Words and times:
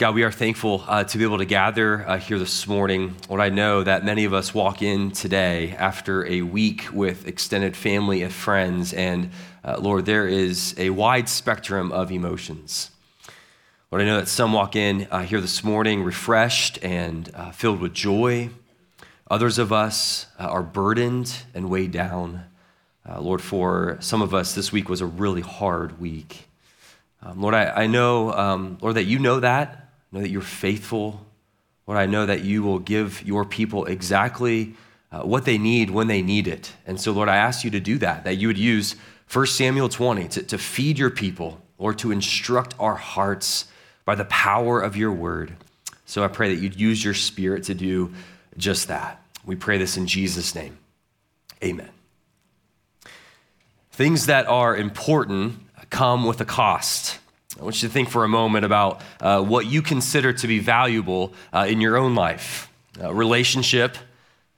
God, 0.00 0.14
we 0.14 0.22
are 0.22 0.32
thankful 0.32 0.82
uh, 0.88 1.04
to 1.04 1.18
be 1.18 1.24
able 1.24 1.36
to 1.36 1.44
gather 1.44 2.08
uh, 2.08 2.16
here 2.16 2.38
this 2.38 2.66
morning. 2.66 3.16
Lord, 3.28 3.42
I 3.42 3.50
know 3.50 3.82
that 3.82 4.02
many 4.02 4.24
of 4.24 4.32
us 4.32 4.54
walk 4.54 4.80
in 4.80 5.10
today 5.10 5.76
after 5.76 6.24
a 6.24 6.40
week 6.40 6.88
with 6.90 7.28
extended 7.28 7.76
family 7.76 8.22
and 8.22 8.32
friends, 8.32 8.94
and 8.94 9.28
uh, 9.62 9.76
Lord, 9.78 10.06
there 10.06 10.26
is 10.26 10.74
a 10.78 10.88
wide 10.88 11.28
spectrum 11.28 11.92
of 11.92 12.10
emotions. 12.10 12.90
Lord, 13.90 14.00
I 14.00 14.06
know 14.06 14.16
that 14.20 14.28
some 14.28 14.54
walk 14.54 14.74
in 14.74 15.06
uh, 15.10 15.20
here 15.20 15.38
this 15.38 15.62
morning 15.62 16.02
refreshed 16.02 16.78
and 16.82 17.30
uh, 17.34 17.50
filled 17.50 17.82
with 17.82 17.92
joy. 17.92 18.48
Others 19.30 19.58
of 19.58 19.70
us 19.70 20.28
uh, 20.38 20.44
are 20.44 20.62
burdened 20.62 21.42
and 21.52 21.68
weighed 21.68 21.92
down. 21.92 22.46
Lord, 23.18 23.42
for 23.42 23.98
some 24.00 24.22
of 24.22 24.32
us, 24.32 24.54
this 24.54 24.72
week 24.72 24.88
was 24.88 25.02
a 25.02 25.06
really 25.06 25.42
hard 25.42 26.00
week. 26.00 26.46
Um, 27.22 27.42
Lord, 27.42 27.54
I, 27.54 27.82
I 27.82 27.86
know, 27.86 28.32
um, 28.32 28.78
Lord, 28.80 28.94
that 28.94 29.04
you 29.04 29.18
know 29.18 29.40
that, 29.40 29.79
know 30.12 30.20
that 30.20 30.30
you're 30.30 30.42
faithful. 30.42 31.24
Lord, 31.86 31.98
I 31.98 32.06
know 32.06 32.26
that 32.26 32.42
you 32.42 32.62
will 32.62 32.78
give 32.78 33.22
your 33.22 33.44
people 33.44 33.86
exactly 33.86 34.74
uh, 35.12 35.22
what 35.22 35.44
they 35.44 35.58
need 35.58 35.90
when 35.90 36.06
they 36.06 36.22
need 36.22 36.46
it. 36.46 36.72
And 36.86 37.00
so, 37.00 37.12
Lord, 37.12 37.28
I 37.28 37.36
ask 37.36 37.64
you 37.64 37.70
to 37.70 37.80
do 37.80 37.98
that, 37.98 38.24
that 38.24 38.36
you 38.36 38.48
would 38.48 38.58
use 38.58 38.96
1 39.32 39.46
Samuel 39.46 39.88
20 39.88 40.28
to, 40.28 40.42
to 40.42 40.58
feed 40.58 40.98
your 40.98 41.10
people, 41.10 41.60
or 41.78 41.94
to 41.94 42.10
instruct 42.10 42.74
our 42.78 42.94
hearts 42.94 43.66
by 44.04 44.14
the 44.14 44.24
power 44.26 44.80
of 44.80 44.96
your 44.96 45.12
word. 45.12 45.56
So 46.04 46.22
I 46.24 46.28
pray 46.28 46.54
that 46.54 46.60
you'd 46.60 46.78
use 46.78 47.02
your 47.04 47.14
spirit 47.14 47.64
to 47.64 47.74
do 47.74 48.12
just 48.56 48.88
that. 48.88 49.22
We 49.46 49.56
pray 49.56 49.78
this 49.78 49.96
in 49.96 50.06
Jesus' 50.06 50.54
name. 50.54 50.76
Amen. 51.62 51.88
Things 53.92 54.26
that 54.26 54.46
are 54.46 54.76
important 54.76 55.58
come 55.90 56.24
with 56.24 56.40
a 56.40 56.44
cost. 56.44 57.19
I 57.60 57.62
want 57.62 57.82
you 57.82 57.88
to 57.88 57.92
think 57.92 58.08
for 58.08 58.24
a 58.24 58.28
moment 58.28 58.64
about 58.64 59.02
uh, 59.20 59.42
what 59.42 59.66
you 59.66 59.82
consider 59.82 60.32
to 60.32 60.46
be 60.46 60.60
valuable 60.60 61.34
uh, 61.52 61.66
in 61.68 61.82
your 61.82 61.98
own 61.98 62.14
life 62.14 62.70
a 62.98 63.14
relationship, 63.14 63.96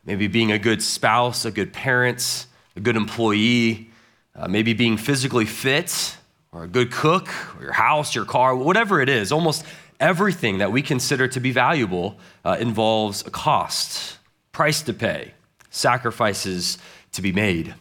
maybe 0.04 0.28
being 0.28 0.52
a 0.52 0.58
good 0.58 0.80
spouse, 0.80 1.44
a 1.44 1.50
good 1.50 1.72
parent, 1.72 2.46
a 2.76 2.80
good 2.80 2.96
employee, 2.96 3.90
uh, 4.36 4.46
maybe 4.48 4.72
being 4.72 4.96
physically 4.96 5.44
fit, 5.44 6.16
or 6.52 6.64
a 6.64 6.68
good 6.68 6.92
cook, 6.92 7.28
or 7.56 7.62
your 7.62 7.72
house, 7.72 8.14
your 8.14 8.24
car, 8.24 8.54
whatever 8.54 9.00
it 9.00 9.08
is. 9.08 9.32
Almost 9.32 9.64
everything 9.98 10.58
that 10.58 10.70
we 10.70 10.80
consider 10.80 11.26
to 11.28 11.40
be 11.40 11.50
valuable 11.50 12.16
uh, 12.44 12.56
involves 12.60 13.26
a 13.26 13.30
cost, 13.30 14.18
price 14.52 14.80
to 14.82 14.94
pay, 14.94 15.34
sacrifices 15.70 16.78
to 17.12 17.20
be 17.20 17.32
made. 17.32 17.74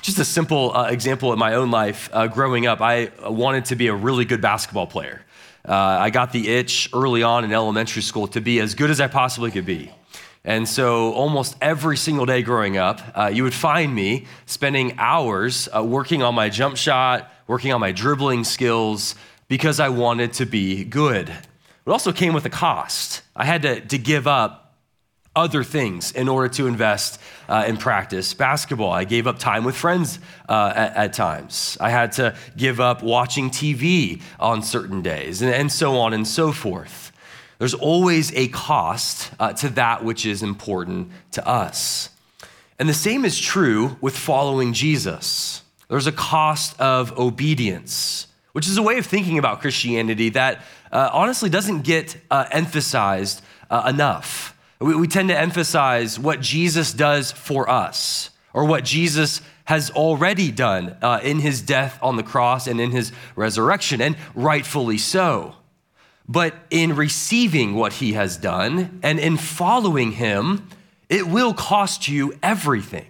Just 0.00 0.18
a 0.18 0.24
simple 0.24 0.76
uh, 0.76 0.86
example 0.86 1.32
in 1.32 1.38
my 1.38 1.54
own 1.54 1.70
life. 1.70 2.08
Uh, 2.12 2.28
growing 2.28 2.66
up, 2.66 2.80
I 2.80 3.10
wanted 3.22 3.66
to 3.66 3.76
be 3.76 3.88
a 3.88 3.94
really 3.94 4.24
good 4.24 4.40
basketball 4.40 4.86
player. 4.86 5.22
Uh, 5.68 5.74
I 5.74 6.10
got 6.10 6.32
the 6.32 6.48
itch 6.48 6.88
early 6.94 7.22
on 7.22 7.44
in 7.44 7.52
elementary 7.52 8.02
school 8.02 8.28
to 8.28 8.40
be 8.40 8.60
as 8.60 8.74
good 8.74 8.90
as 8.90 9.00
I 9.00 9.08
possibly 9.08 9.50
could 9.50 9.66
be. 9.66 9.90
And 10.44 10.68
so, 10.68 11.12
almost 11.12 11.56
every 11.60 11.96
single 11.96 12.24
day 12.24 12.42
growing 12.42 12.76
up, 12.76 13.02
uh, 13.14 13.26
you 13.26 13.42
would 13.42 13.52
find 13.52 13.94
me 13.94 14.26
spending 14.46 14.94
hours 14.98 15.68
uh, 15.76 15.82
working 15.82 16.22
on 16.22 16.34
my 16.34 16.48
jump 16.48 16.76
shot, 16.76 17.30
working 17.46 17.72
on 17.72 17.80
my 17.80 17.92
dribbling 17.92 18.44
skills, 18.44 19.14
because 19.48 19.80
I 19.80 19.88
wanted 19.88 20.32
to 20.34 20.46
be 20.46 20.84
good. 20.84 21.28
It 21.28 21.90
also 21.90 22.12
came 22.12 22.34
with 22.34 22.46
a 22.46 22.50
cost. 22.50 23.22
I 23.34 23.44
had 23.44 23.62
to, 23.62 23.80
to 23.80 23.98
give 23.98 24.26
up 24.26 24.67
other 25.38 25.62
things 25.62 26.10
in 26.10 26.28
order 26.28 26.48
to 26.48 26.66
invest 26.66 27.20
uh, 27.48 27.64
in 27.66 27.76
practice 27.76 28.34
basketball. 28.34 28.90
I 28.90 29.04
gave 29.04 29.28
up 29.28 29.38
time 29.38 29.62
with 29.62 29.76
friends 29.76 30.18
uh, 30.48 30.72
at, 30.74 30.96
at, 30.96 31.12
times. 31.12 31.78
I 31.80 31.90
had 31.90 32.12
to 32.12 32.36
give 32.56 32.80
up 32.80 33.02
watching 33.04 33.48
TV 33.48 34.20
on 34.40 34.62
certain 34.62 35.00
days, 35.00 35.40
and, 35.40 35.54
and 35.54 35.70
so 35.70 35.96
on 35.96 36.12
and 36.12 36.26
so 36.26 36.50
forth. 36.50 37.12
There's 37.58 37.74
always 37.74 38.34
a 38.34 38.48
cost 38.48 39.30
uh, 39.38 39.52
to 39.54 39.68
that 39.70 40.04
which 40.04 40.26
is 40.26 40.42
important 40.42 41.10
to 41.32 41.46
us. 41.46 42.10
And 42.78 42.88
the 42.88 42.94
same 42.94 43.24
is 43.24 43.38
true 43.38 43.96
with 44.00 44.16
following 44.16 44.72
Jesus. 44.72 45.62
There's 45.88 46.06
a 46.06 46.12
cost 46.12 46.78
of 46.80 47.16
obedience, 47.18 48.26
which 48.52 48.68
is 48.68 48.76
a 48.76 48.82
way 48.82 48.98
of 48.98 49.06
thinking 49.06 49.38
about 49.38 49.60
Christianity 49.60 50.30
that 50.30 50.62
uh, 50.92 51.10
honestly 51.12 51.48
doesn't 51.48 51.82
get 51.82 52.16
uh, 52.30 52.46
emphasized 52.50 53.42
uh, 53.70 53.86
enough. 53.88 54.54
We, 54.80 54.94
we 54.94 55.08
tend 55.08 55.28
to 55.28 55.38
emphasize 55.38 56.18
what 56.18 56.40
Jesus 56.40 56.92
does 56.92 57.32
for 57.32 57.68
us 57.68 58.30
or 58.52 58.64
what 58.64 58.84
Jesus 58.84 59.40
has 59.64 59.90
already 59.90 60.50
done 60.50 60.96
uh, 61.02 61.20
in 61.22 61.40
his 61.40 61.60
death 61.60 61.98
on 62.02 62.16
the 62.16 62.22
cross 62.22 62.66
and 62.66 62.80
in 62.80 62.90
his 62.90 63.12
resurrection, 63.36 64.00
and 64.00 64.16
rightfully 64.34 64.96
so. 64.96 65.54
But 66.26 66.54
in 66.70 66.96
receiving 66.96 67.74
what 67.74 67.94
he 67.94 68.14
has 68.14 68.36
done 68.36 69.00
and 69.02 69.18
in 69.18 69.36
following 69.36 70.12
him, 70.12 70.68
it 71.08 71.26
will 71.26 71.52
cost 71.52 72.08
you 72.08 72.38
everything. 72.42 73.06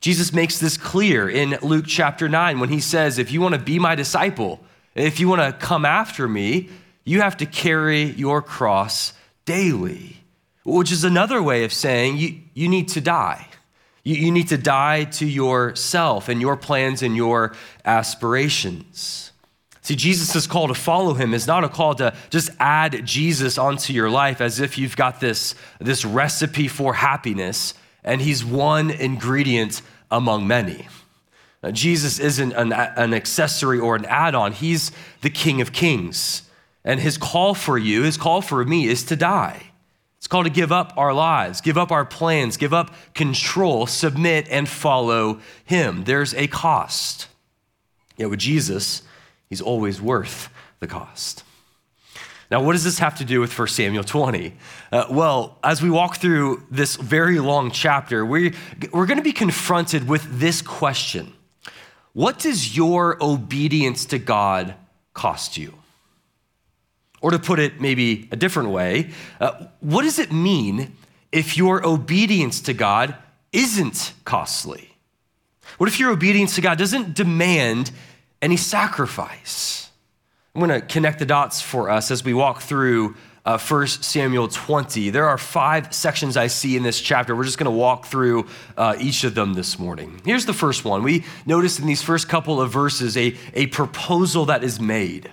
Jesus 0.00 0.32
makes 0.32 0.58
this 0.58 0.76
clear 0.76 1.28
in 1.28 1.56
Luke 1.62 1.86
chapter 1.86 2.28
9 2.28 2.58
when 2.58 2.68
he 2.68 2.80
says, 2.80 3.18
If 3.18 3.32
you 3.32 3.40
want 3.40 3.54
to 3.54 3.60
be 3.60 3.78
my 3.78 3.94
disciple, 3.94 4.60
if 4.94 5.18
you 5.18 5.28
want 5.28 5.40
to 5.40 5.66
come 5.66 5.84
after 5.84 6.28
me, 6.28 6.68
you 7.04 7.20
have 7.20 7.36
to 7.38 7.46
carry 7.46 8.02
your 8.02 8.42
cross 8.42 9.12
daily 9.44 10.23
which 10.64 10.90
is 10.90 11.04
another 11.04 11.42
way 11.42 11.64
of 11.64 11.72
saying 11.72 12.16
you, 12.16 12.40
you 12.54 12.68
need 12.68 12.88
to 12.88 13.00
die. 13.00 13.46
You, 14.02 14.16
you 14.16 14.32
need 14.32 14.48
to 14.48 14.58
die 14.58 15.04
to 15.04 15.26
yourself 15.26 16.28
and 16.28 16.40
your 16.40 16.56
plans 16.56 17.02
and 17.02 17.14
your 17.14 17.54
aspirations. 17.84 19.32
See, 19.82 19.96
Jesus' 19.96 20.46
call 20.46 20.68
to 20.68 20.74
follow 20.74 21.12
him 21.12 21.34
is 21.34 21.46
not 21.46 21.62
a 21.62 21.68
call 21.68 21.94
to 21.96 22.14
just 22.30 22.50
add 22.58 23.04
Jesus 23.04 23.58
onto 23.58 23.92
your 23.92 24.08
life 24.08 24.40
as 24.40 24.58
if 24.58 24.78
you've 24.78 24.96
got 24.96 25.20
this, 25.20 25.54
this 25.78 26.06
recipe 26.06 26.68
for 26.68 26.94
happiness 26.94 27.74
and 28.02 28.20
he's 28.20 28.44
one 28.44 28.90
ingredient 28.90 29.82
among 30.10 30.46
many. 30.46 30.88
Now, 31.62 31.70
Jesus 31.70 32.18
isn't 32.18 32.52
an, 32.52 32.72
an 32.72 33.12
accessory 33.14 33.78
or 33.78 33.96
an 33.96 34.04
add 34.06 34.34
on, 34.34 34.52
he's 34.52 34.92
the 35.22 35.30
King 35.30 35.60
of 35.60 35.72
Kings. 35.72 36.42
And 36.84 37.00
his 37.00 37.16
call 37.16 37.54
for 37.54 37.78
you, 37.78 38.02
his 38.02 38.18
call 38.18 38.42
for 38.42 38.62
me, 38.64 38.86
is 38.86 39.04
to 39.04 39.16
die. 39.16 39.70
It's 40.24 40.28
called 40.28 40.46
to 40.46 40.50
give 40.50 40.72
up 40.72 40.94
our 40.96 41.12
lives, 41.12 41.60
give 41.60 41.76
up 41.76 41.92
our 41.92 42.06
plans, 42.06 42.56
give 42.56 42.72
up 42.72 42.94
control, 43.12 43.86
submit, 43.86 44.48
and 44.48 44.66
follow 44.66 45.38
Him. 45.66 46.04
There's 46.04 46.32
a 46.32 46.46
cost. 46.46 47.28
Yet 48.16 48.30
with 48.30 48.38
Jesus, 48.38 49.02
He's 49.50 49.60
always 49.60 50.00
worth 50.00 50.48
the 50.80 50.86
cost. 50.86 51.44
Now, 52.50 52.62
what 52.62 52.72
does 52.72 52.84
this 52.84 53.00
have 53.00 53.18
to 53.18 53.24
do 53.26 53.38
with 53.38 53.56
1 53.56 53.68
Samuel 53.68 54.02
20? 54.02 54.54
Uh, 54.90 55.04
well, 55.10 55.58
as 55.62 55.82
we 55.82 55.90
walk 55.90 56.16
through 56.16 56.62
this 56.70 56.96
very 56.96 57.38
long 57.38 57.70
chapter, 57.70 58.24
we, 58.24 58.54
we're 58.92 59.04
going 59.04 59.18
to 59.18 59.22
be 59.22 59.30
confronted 59.30 60.08
with 60.08 60.40
this 60.40 60.62
question 60.62 61.34
What 62.14 62.38
does 62.38 62.74
your 62.74 63.22
obedience 63.22 64.06
to 64.06 64.18
God 64.18 64.74
cost 65.12 65.58
you? 65.58 65.74
Or 67.24 67.30
to 67.30 67.38
put 67.38 67.58
it 67.58 67.80
maybe 67.80 68.28
a 68.32 68.36
different 68.36 68.68
way, 68.68 69.08
uh, 69.40 69.68
what 69.80 70.02
does 70.02 70.18
it 70.18 70.30
mean 70.30 70.94
if 71.32 71.56
your 71.56 71.82
obedience 71.82 72.60
to 72.60 72.74
God 72.74 73.14
isn't 73.50 74.12
costly? 74.26 74.98
What 75.78 75.88
if 75.88 75.98
your 75.98 76.10
obedience 76.10 76.54
to 76.56 76.60
God 76.60 76.76
doesn't 76.76 77.14
demand 77.14 77.92
any 78.42 78.58
sacrifice? 78.58 79.88
I'm 80.54 80.60
going 80.60 80.78
to 80.78 80.86
connect 80.86 81.18
the 81.18 81.24
dots 81.24 81.62
for 81.62 81.88
us 81.88 82.10
as 82.10 82.22
we 82.22 82.34
walk 82.34 82.60
through 82.60 83.16
uh, 83.46 83.56
1 83.56 83.86
Samuel 83.86 84.48
20. 84.48 85.08
There 85.08 85.26
are 85.26 85.38
five 85.38 85.94
sections 85.94 86.36
I 86.36 86.48
see 86.48 86.76
in 86.76 86.82
this 86.82 87.00
chapter. 87.00 87.34
We're 87.34 87.44
just 87.44 87.56
going 87.56 87.72
to 87.72 87.78
walk 87.78 88.04
through 88.04 88.48
uh, 88.76 88.96
each 89.00 89.24
of 89.24 89.34
them 89.34 89.54
this 89.54 89.78
morning. 89.78 90.20
Here's 90.26 90.44
the 90.44 90.52
first 90.52 90.84
one. 90.84 91.02
We 91.02 91.24
notice 91.46 91.78
in 91.78 91.86
these 91.86 92.02
first 92.02 92.28
couple 92.28 92.60
of 92.60 92.70
verses 92.70 93.16
a, 93.16 93.34
a 93.54 93.68
proposal 93.68 94.44
that 94.44 94.62
is 94.62 94.78
made. 94.78 95.30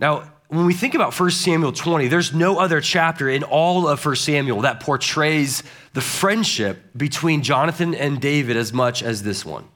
Now, 0.00 0.30
when 0.50 0.66
we 0.66 0.74
think 0.74 0.96
about 0.96 1.18
1 1.18 1.30
Samuel 1.30 1.70
20, 1.70 2.08
there's 2.08 2.34
no 2.34 2.58
other 2.58 2.80
chapter 2.80 3.28
in 3.28 3.44
all 3.44 3.86
of 3.86 4.04
1 4.04 4.16
Samuel 4.16 4.62
that 4.62 4.80
portrays 4.80 5.62
the 5.92 6.00
friendship 6.00 6.90
between 6.96 7.42
Jonathan 7.42 7.94
and 7.94 8.20
David 8.20 8.56
as 8.56 8.72
much 8.72 9.00
as 9.00 9.22
this 9.22 9.44
one. 9.44 9.68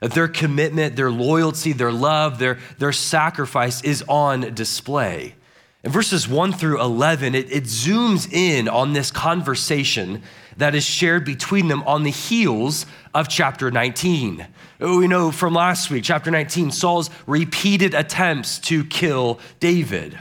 That 0.00 0.12
their 0.12 0.26
commitment, 0.26 0.96
their 0.96 1.12
loyalty, 1.12 1.72
their 1.72 1.92
love, 1.92 2.40
their, 2.40 2.58
their 2.78 2.90
sacrifice 2.90 3.80
is 3.82 4.02
on 4.08 4.54
display. 4.54 5.36
In 5.84 5.92
verses 5.92 6.26
1 6.26 6.52
through 6.52 6.80
11, 6.80 7.36
it, 7.36 7.52
it 7.52 7.64
zooms 7.64 8.32
in 8.32 8.68
on 8.68 8.94
this 8.94 9.12
conversation 9.12 10.24
that 10.58 10.74
is 10.74 10.84
shared 10.84 11.24
between 11.24 11.68
them 11.68 11.82
on 11.84 12.02
the 12.02 12.10
heels 12.10 12.84
of 13.14 13.28
chapter 13.28 13.70
19. 13.70 14.46
We 14.80 15.08
know 15.08 15.30
from 15.30 15.54
last 15.54 15.90
week, 15.90 16.04
chapter 16.04 16.30
19, 16.30 16.70
Saul's 16.72 17.10
repeated 17.26 17.94
attempts 17.94 18.58
to 18.60 18.84
kill 18.84 19.40
David. 19.60 20.20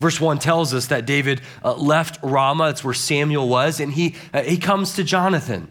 Verse 0.00 0.20
1 0.20 0.38
tells 0.38 0.72
us 0.74 0.86
that 0.86 1.04
David 1.04 1.42
uh, 1.64 1.74
left 1.74 2.18
Ramah, 2.22 2.66
that's 2.66 2.82
where 2.82 2.94
Samuel 2.94 3.48
was, 3.48 3.78
and 3.78 3.92
he, 3.92 4.16
uh, 4.32 4.42
he 4.42 4.56
comes 4.56 4.94
to 4.94 5.04
Jonathan. 5.04 5.68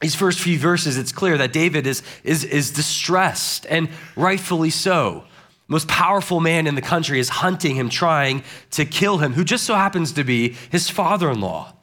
These 0.00 0.14
first 0.14 0.40
few 0.40 0.58
verses, 0.58 0.96
it's 0.96 1.12
clear 1.12 1.36
that 1.36 1.52
David 1.52 1.86
is, 1.86 2.02
is, 2.24 2.44
is 2.44 2.70
distressed, 2.70 3.66
and 3.68 3.90
rightfully 4.16 4.70
so. 4.70 5.24
most 5.68 5.88
powerful 5.88 6.40
man 6.40 6.66
in 6.66 6.74
the 6.74 6.82
country, 6.82 7.20
is 7.20 7.28
hunting 7.28 7.74
him, 7.76 7.90
trying 7.90 8.42
to 8.72 8.86
kill 8.86 9.18
him, 9.18 9.34
who 9.34 9.44
just 9.44 9.64
so 9.64 9.74
happens 9.74 10.12
to 10.12 10.24
be 10.24 10.56
his 10.70 10.88
father 10.88 11.30
in 11.30 11.40
law. 11.40 11.74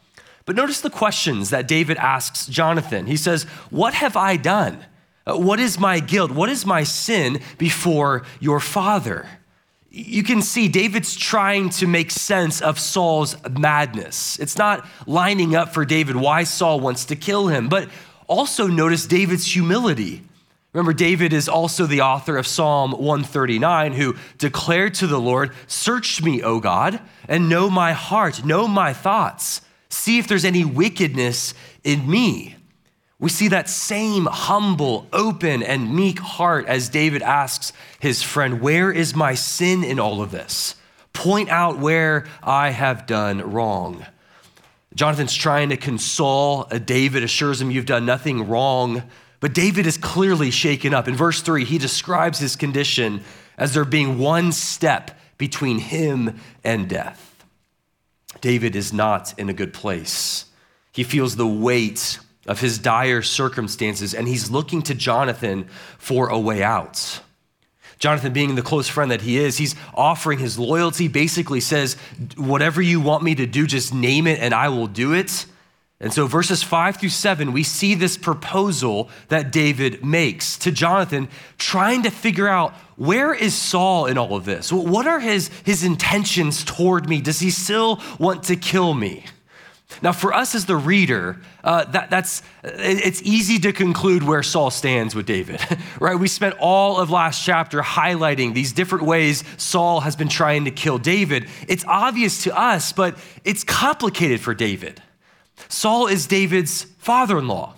But 0.48 0.56
notice 0.56 0.80
the 0.80 0.90
questions 0.90 1.50
that 1.50 1.68
David 1.68 1.98
asks 1.98 2.48
Jonathan. 2.48 3.06
He 3.06 3.18
says, 3.18 3.44
What 3.70 3.94
have 3.94 4.16
I 4.16 4.38
done? 4.38 4.84
Uh, 5.28 5.38
what 5.38 5.60
is 5.60 5.78
my 5.78 6.00
guilt? 6.00 6.32
What 6.32 6.48
is 6.48 6.66
my 6.66 6.84
sin 6.84 7.42
before 7.58 8.24
your 8.40 8.62
father? 8.62 9.28
You 9.90 10.24
can 10.24 10.42
see 10.42 10.70
David's 10.70 11.18
trying 11.18 11.70
to 11.72 11.88
make 11.88 12.12
sense 12.12 12.62
of 12.62 12.80
Saul's 12.80 13.36
madness. 13.50 14.40
It's 14.40 14.58
not 14.58 14.88
lining 15.06 15.54
up 15.54 15.74
for 15.74 15.84
David 15.84 16.16
why 16.16 16.46
Saul 16.46 16.80
wants 16.80 17.04
to 17.06 17.18
kill 17.18 17.50
him, 17.50 17.68
but 17.68 17.90
also 18.28 18.68
notice 18.68 19.06
David's 19.06 19.52
humility. 19.52 20.22
Remember, 20.72 20.94
David 20.94 21.34
is 21.34 21.50
also 21.50 21.86
the 21.86 22.02
author 22.02 22.38
of 22.38 22.48
Psalm 22.48 22.92
139, 22.92 23.94
who 23.94 24.16
declared 24.38 24.94
to 24.96 25.08
the 25.08 25.20
Lord, 25.20 25.52
Search 25.68 26.22
me, 26.22 26.42
O 26.42 26.62
God, 26.62 27.02
and 27.28 27.50
know 27.50 27.70
my 27.70 27.92
heart, 27.92 28.46
know 28.46 28.66
my 28.66 28.94
thoughts. 28.94 29.62
See 29.90 30.20
if 30.20 30.28
there's 30.28 30.46
any 30.46 30.66
wickedness 30.66 31.54
in 31.84 32.10
me. 32.10 32.56
We 33.20 33.30
see 33.30 33.48
that 33.48 33.68
same 33.68 34.26
humble, 34.26 35.08
open, 35.12 35.64
and 35.64 35.96
meek 35.96 36.20
heart 36.20 36.68
as 36.68 36.90
David 36.90 37.24
asks 37.24 37.74
his 38.00 38.22
friend, 38.22 38.62
Where 38.62 38.92
is 38.92 39.16
my 39.16 39.34
sin 39.34 39.84
in 39.84 40.00
all 40.00 40.22
of 40.22 40.30
this? 40.30 40.76
Point 41.14 41.50
out 41.50 41.80
where 41.80 42.26
I 42.44 42.70
have 42.70 43.08
done 43.08 43.52
wrong. 43.52 44.06
Jonathan's 44.94 45.34
trying 45.34 45.70
to 45.70 45.78
console. 45.78 46.66
David 46.66 47.24
assures 47.24 47.60
him, 47.60 47.72
You've 47.72 47.86
done 47.86 48.06
nothing 48.06 48.48
wrong. 48.48 49.04
But 49.40 49.54
David 49.54 49.88
is 49.88 49.98
clearly 49.98 50.52
shaken 50.52 50.94
up. 50.94 51.08
In 51.08 51.16
verse 51.16 51.42
three, 51.42 51.64
he 51.64 51.78
describes 51.78 52.40
his 52.40 52.56
condition 52.56 53.22
as 53.58 53.74
there 53.74 53.86
being 53.86 54.20
one 54.20 54.52
step 54.52 55.20
between 55.38 55.80
him 55.80 56.40
and 56.64 56.88
death. 56.88 57.27
David 58.42 58.76
is 58.76 58.94
not 58.94 59.38
in 59.38 59.50
a 59.50 59.54
good 59.54 59.74
place. 59.74 60.46
He 60.92 61.04
feels 61.04 61.36
the 61.36 61.48
weight 61.48 62.20
of 62.48 62.60
his 62.60 62.80
dire 62.80 63.22
circumstances, 63.22 64.14
and 64.14 64.28
he's 64.28 64.50
looking 64.50 64.82
to 64.84 64.96
Jonathan 64.96 65.68
for 65.98 66.30
a 66.30 66.40
way 66.40 66.64
out. 66.64 67.22
Jonathan, 68.00 68.32
being 68.32 68.56
the 68.56 68.62
close 68.62 68.88
friend 68.88 69.12
that 69.12 69.22
he 69.22 69.38
is, 69.38 69.58
he's 69.58 69.76
offering 69.96 70.40
his 70.40 70.60
loyalty, 70.60 71.08
basically 71.08 71.60
says, 71.60 71.96
Whatever 72.36 72.82
you 72.82 73.02
want 73.02 73.24
me 73.24 73.36
to 73.36 73.46
do, 73.46 73.66
just 73.66 73.94
name 73.94 74.28
it 74.28 74.40
and 74.40 74.54
I 74.54 74.70
will 74.70 74.88
do 74.88 75.14
it. 75.14 75.46
And 76.00 76.14
so, 76.14 76.28
verses 76.28 76.62
five 76.62 76.98
through 76.98 77.10
seven, 77.10 77.54
we 77.54 77.64
see 77.64 77.96
this 77.96 78.18
proposal 78.18 79.10
that 79.30 79.52
David 79.52 80.06
makes 80.06 80.56
to 80.60 80.72
Jonathan, 80.72 81.28
trying 81.58 82.04
to 82.04 82.12
figure 82.12 82.48
out 82.48 82.74
where 82.98 83.34
is 83.34 83.56
Saul 83.56 84.06
in 84.06 84.18
all 84.18 84.36
of 84.36 84.46
this? 84.46 84.72
What 84.72 85.08
are 85.08 85.20
his, 85.20 85.50
his 85.66 85.84
intentions 85.84 86.64
toward 86.64 87.10
me? 87.10 87.20
Does 87.20 87.40
he 87.40 87.50
still 87.50 88.02
want 88.20 88.44
to 88.44 88.56
kill 88.56 88.94
me? 88.94 89.26
Now, 90.02 90.12
for 90.12 90.34
us 90.34 90.54
as 90.54 90.66
the 90.66 90.76
reader, 90.76 91.38
uh, 91.64 91.86
that, 91.86 92.10
that's 92.10 92.44
it's 92.64 93.22
easy 93.24 93.58
to 93.60 93.74
conclude 93.74 94.22
where 94.22 94.44
Saul 94.44 94.70
stands 94.70 95.16
with 95.16 95.26
David, 95.26 95.60
right? 96.00 96.20
We 96.20 96.28
spent 96.28 96.56
all 96.60 96.98
of 96.98 97.10
last 97.10 97.44
chapter 97.44 97.82
highlighting 97.82 98.54
these 98.54 98.74
different 98.74 99.06
ways 99.06 99.44
Saul 99.58 100.02
has 100.02 100.16
been 100.16 100.28
trying 100.28 100.66
to 100.66 100.72
kill 100.72 101.00
David. 101.00 101.48
It's 101.68 101.86
obvious 101.86 102.44
to 102.44 102.56
us, 102.56 102.92
but 102.92 103.18
it's 103.44 103.64
complicated 103.64 104.42
for 104.42 104.54
David. 104.54 105.02
Saul 105.70 106.08
is 106.08 106.28
David's 106.28 106.84
father 107.00 107.38
in 107.38 107.48
law, 107.48 107.74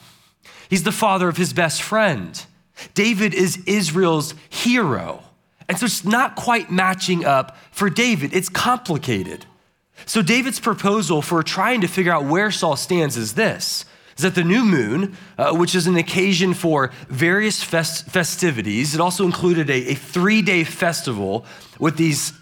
he's 0.69 0.83
the 0.83 0.91
father 0.91 1.27
of 1.27 1.37
his 1.37 1.53
best 1.53 1.81
friend. 1.81 2.45
David 2.93 3.33
is 3.33 3.61
Israel's 3.65 4.33
hero. 4.49 5.21
And 5.67 5.77
so 5.77 5.85
it's 5.85 6.05
not 6.05 6.35
quite 6.35 6.71
matching 6.71 7.25
up 7.25 7.57
for 7.71 7.89
David. 7.89 8.33
It's 8.33 8.49
complicated. 8.49 9.45
So 10.05 10.21
David's 10.21 10.59
proposal 10.59 11.21
for 11.21 11.43
trying 11.43 11.81
to 11.81 11.87
figure 11.87 12.11
out 12.11 12.25
where 12.25 12.51
Saul 12.51 12.75
stands 12.75 13.17
is 13.17 13.33
this 13.33 13.85
is 14.17 14.23
that 14.23 14.35
the 14.35 14.43
new 14.43 14.65
moon, 14.65 15.15
uh, 15.37 15.55
which 15.55 15.73
is 15.73 15.87
an 15.87 15.95
occasion 15.95 16.53
for 16.53 16.91
various 17.07 17.63
fest- 17.63 18.05
festivities, 18.07 18.93
it 18.93 18.99
also 18.99 19.23
included 19.23 19.69
a, 19.69 19.91
a 19.91 19.95
three 19.95 20.41
day 20.41 20.65
festival 20.65 21.45
with 21.79 21.95
these, 21.95 22.33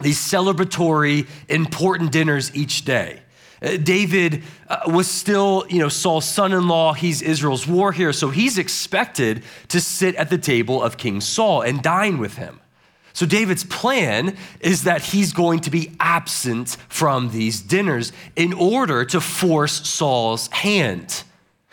these 0.00 0.18
celebratory, 0.18 1.26
important 1.48 2.12
dinners 2.12 2.54
each 2.54 2.84
day. 2.84 3.22
Uh, 3.62 3.76
David 3.76 4.42
uh, 4.68 4.80
was 4.86 5.06
still, 5.06 5.66
you 5.68 5.78
know, 5.78 5.88
Saul's 5.88 6.24
son-in-law. 6.24 6.94
He's 6.94 7.22
Israel's 7.22 7.66
war 7.66 7.92
hero, 7.92 8.12
so 8.12 8.30
he's 8.30 8.58
expected 8.58 9.42
to 9.68 9.80
sit 9.80 10.14
at 10.16 10.30
the 10.30 10.38
table 10.38 10.82
of 10.82 10.96
King 10.96 11.20
Saul 11.20 11.62
and 11.62 11.82
dine 11.82 12.18
with 12.18 12.36
him. 12.36 12.60
So 13.12 13.26
David's 13.26 13.64
plan 13.64 14.36
is 14.60 14.84
that 14.84 15.02
he's 15.02 15.32
going 15.32 15.60
to 15.60 15.70
be 15.70 15.92
absent 15.98 16.76
from 16.88 17.30
these 17.30 17.60
dinners 17.60 18.12
in 18.36 18.52
order 18.52 19.04
to 19.06 19.20
force 19.20 19.88
Saul's 19.88 20.48
hand. 20.48 21.24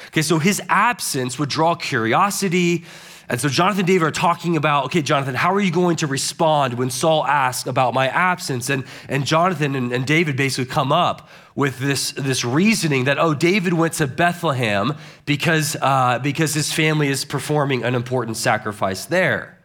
Okay, 0.08 0.22
so 0.22 0.40
his 0.40 0.62
absence 0.68 1.40
would 1.40 1.50
draw 1.50 1.76
curiosity. 1.76 2.86
And 3.30 3.42
so 3.42 3.50
Jonathan 3.50 3.82
and 3.82 3.88
David 3.88 4.06
are 4.06 4.12
talking 4.12 4.56
about, 4.56 4.86
okay, 4.86 5.02
Jonathan, 5.02 5.36
how 5.36 5.54
are 5.54 5.60
you 5.60 5.72
going 5.72 5.98
to 5.98 6.08
respond 6.08 6.76
when 6.76 6.90
Saul 6.90 7.26
asks 7.26 7.68
about 7.68 7.94
my 7.94 8.08
absence? 8.08 8.70
And, 8.70 8.86
and 9.10 9.26
Jonathan 9.26 9.76
and, 9.76 9.92
and 9.92 10.06
David 10.08 10.38
basically 10.38 10.72
come 10.72 10.94
up 10.94 11.28
with 11.54 11.80
this, 11.80 12.12
this 12.12 12.46
reasoning 12.46 13.04
that, 13.04 13.20
oh, 13.20 13.34
David 13.34 13.74
went 13.74 13.94
to 13.94 14.08
Bethlehem 14.08 14.96
because, 15.26 15.76
uh, 15.82 16.20
because 16.20 16.54
his 16.54 16.72
family 16.72 17.10
is 17.10 17.26
performing 17.26 17.84
an 17.84 17.96
important 17.96 18.38
sacrifice 18.38 19.04
there. 19.06 19.58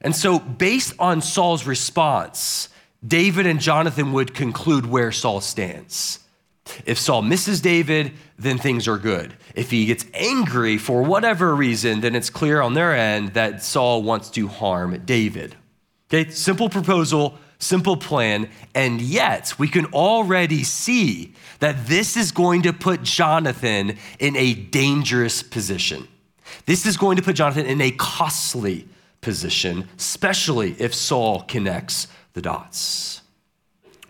And 0.00 0.14
so, 0.14 0.38
based 0.38 0.92
on 1.00 1.22
Saul's 1.22 1.66
response, 1.66 2.68
David 3.04 3.46
and 3.46 3.60
Jonathan 3.60 4.12
would 4.12 4.34
conclude 4.34 4.86
where 4.86 5.10
Saul 5.10 5.40
stands. 5.40 6.20
If 6.84 6.98
Saul 6.98 7.22
misses 7.22 7.60
David, 7.60 8.12
then 8.38 8.58
things 8.58 8.88
are 8.88 8.98
good. 8.98 9.34
If 9.54 9.70
he 9.70 9.86
gets 9.86 10.04
angry 10.14 10.78
for 10.78 11.02
whatever 11.02 11.54
reason, 11.54 12.00
then 12.00 12.14
it's 12.14 12.30
clear 12.30 12.60
on 12.60 12.74
their 12.74 12.94
end 12.94 13.34
that 13.34 13.62
Saul 13.62 14.02
wants 14.02 14.30
to 14.30 14.48
harm 14.48 15.02
David. 15.04 15.56
Okay, 16.08 16.30
simple 16.30 16.68
proposal, 16.68 17.38
simple 17.58 17.96
plan, 17.96 18.48
and 18.74 19.00
yet 19.00 19.54
we 19.58 19.68
can 19.68 19.86
already 19.86 20.62
see 20.62 21.34
that 21.60 21.86
this 21.86 22.16
is 22.16 22.30
going 22.32 22.62
to 22.62 22.72
put 22.72 23.02
Jonathan 23.02 23.96
in 24.18 24.36
a 24.36 24.54
dangerous 24.54 25.42
position. 25.42 26.06
This 26.66 26.86
is 26.86 26.96
going 26.96 27.16
to 27.16 27.22
put 27.22 27.36
Jonathan 27.36 27.66
in 27.66 27.80
a 27.80 27.90
costly 27.92 28.88
position, 29.20 29.88
especially 29.96 30.76
if 30.78 30.94
Saul 30.94 31.42
connects 31.42 32.06
the 32.34 32.42
dots. 32.42 33.22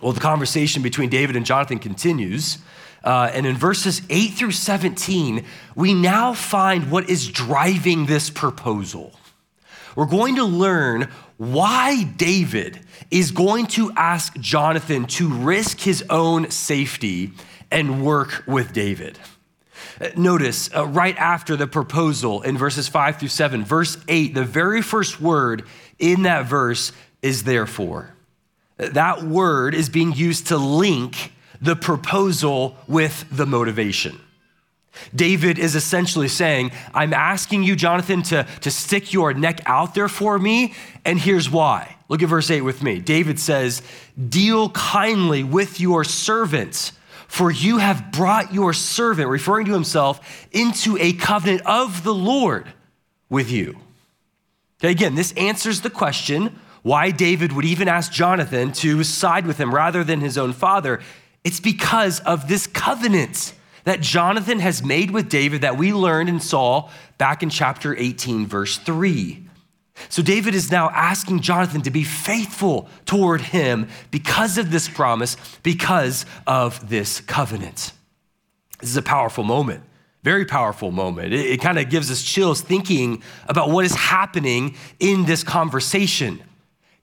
Well, 0.00 0.12
the 0.12 0.20
conversation 0.20 0.82
between 0.82 1.08
David 1.08 1.36
and 1.36 1.46
Jonathan 1.46 1.78
continues. 1.78 2.58
Uh, 3.02 3.30
and 3.32 3.46
in 3.46 3.56
verses 3.56 4.02
8 4.10 4.32
through 4.32 4.50
17, 4.50 5.44
we 5.74 5.94
now 5.94 6.34
find 6.34 6.90
what 6.90 7.08
is 7.08 7.28
driving 7.28 8.06
this 8.06 8.28
proposal. 8.28 9.12
We're 9.94 10.06
going 10.06 10.36
to 10.36 10.44
learn 10.44 11.08
why 11.38 12.02
David 12.02 12.80
is 13.10 13.30
going 13.30 13.66
to 13.68 13.92
ask 13.96 14.36
Jonathan 14.38 15.06
to 15.06 15.28
risk 15.28 15.80
his 15.80 16.04
own 16.10 16.50
safety 16.50 17.32
and 17.70 18.04
work 18.04 18.42
with 18.46 18.72
David. 18.72 19.18
Uh, 20.00 20.08
notice 20.16 20.68
uh, 20.74 20.86
right 20.86 21.16
after 21.16 21.56
the 21.56 21.66
proposal 21.66 22.42
in 22.42 22.58
verses 22.58 22.88
5 22.88 23.18
through 23.18 23.28
7, 23.28 23.64
verse 23.64 23.96
8, 24.08 24.34
the 24.34 24.44
very 24.44 24.82
first 24.82 25.20
word 25.20 25.64
in 25.98 26.22
that 26.22 26.46
verse 26.46 26.92
is 27.22 27.44
therefore. 27.44 28.15
That 28.76 29.22
word 29.22 29.74
is 29.74 29.88
being 29.88 30.12
used 30.12 30.48
to 30.48 30.56
link 30.56 31.32
the 31.60 31.76
proposal 31.76 32.76
with 32.86 33.24
the 33.30 33.46
motivation. 33.46 34.20
David 35.14 35.58
is 35.58 35.74
essentially 35.74 36.28
saying, 36.28 36.72
I'm 36.94 37.12
asking 37.12 37.62
you, 37.64 37.76
Jonathan, 37.76 38.22
to, 38.24 38.46
to 38.62 38.70
stick 38.70 39.12
your 39.12 39.34
neck 39.34 39.60
out 39.66 39.94
there 39.94 40.08
for 40.08 40.38
me, 40.38 40.74
and 41.04 41.18
here's 41.18 41.50
why. 41.50 41.96
Look 42.08 42.22
at 42.22 42.28
verse 42.28 42.50
8 42.50 42.62
with 42.62 42.82
me. 42.82 43.00
David 43.00 43.38
says, 43.38 43.82
Deal 44.28 44.70
kindly 44.70 45.42
with 45.42 45.80
your 45.80 46.04
servant, 46.04 46.92
for 47.28 47.50
you 47.50 47.78
have 47.78 48.10
brought 48.12 48.54
your 48.54 48.72
servant, 48.72 49.28
referring 49.28 49.66
to 49.66 49.72
himself, 49.72 50.46
into 50.52 50.96
a 50.98 51.12
covenant 51.12 51.62
of 51.66 52.04
the 52.04 52.14
Lord 52.14 52.66
with 53.28 53.50
you. 53.50 53.76
Okay, 54.80 54.90
again, 54.90 55.14
this 55.14 55.32
answers 55.32 55.80
the 55.80 55.90
question 55.90 56.58
why 56.86 57.10
David 57.10 57.50
would 57.50 57.64
even 57.64 57.88
ask 57.88 58.12
Jonathan 58.12 58.70
to 58.70 59.02
side 59.02 59.44
with 59.44 59.58
him 59.58 59.74
rather 59.74 60.04
than 60.04 60.20
his 60.20 60.38
own 60.38 60.52
father. 60.52 61.00
It's 61.42 61.58
because 61.58 62.20
of 62.20 62.46
this 62.46 62.68
covenant 62.68 63.54
that 63.82 64.00
Jonathan 64.00 64.60
has 64.60 64.84
made 64.84 65.10
with 65.10 65.28
David 65.28 65.62
that 65.62 65.76
we 65.76 65.92
learned 65.92 66.28
and 66.28 66.40
saw 66.40 66.88
back 67.18 67.42
in 67.42 67.50
chapter 67.50 67.96
18, 67.96 68.46
verse 68.46 68.78
3. 68.78 69.48
So 70.08 70.22
David 70.22 70.54
is 70.54 70.70
now 70.70 70.90
asking 70.90 71.40
Jonathan 71.40 71.82
to 71.82 71.90
be 71.90 72.04
faithful 72.04 72.88
toward 73.04 73.40
him 73.40 73.88
because 74.12 74.56
of 74.56 74.70
this 74.70 74.88
promise, 74.88 75.36
because 75.64 76.24
of 76.46 76.88
this 76.88 77.20
covenant. 77.20 77.94
This 78.78 78.90
is 78.90 78.96
a 78.96 79.02
powerful 79.02 79.42
moment, 79.42 79.82
very 80.22 80.44
powerful 80.44 80.92
moment. 80.92 81.32
It, 81.32 81.46
it 81.46 81.60
kind 81.60 81.80
of 81.80 81.90
gives 81.90 82.12
us 82.12 82.22
chills 82.22 82.60
thinking 82.60 83.24
about 83.48 83.70
what 83.70 83.84
is 83.84 83.96
happening 83.96 84.76
in 85.00 85.24
this 85.24 85.42
conversation. 85.42 86.44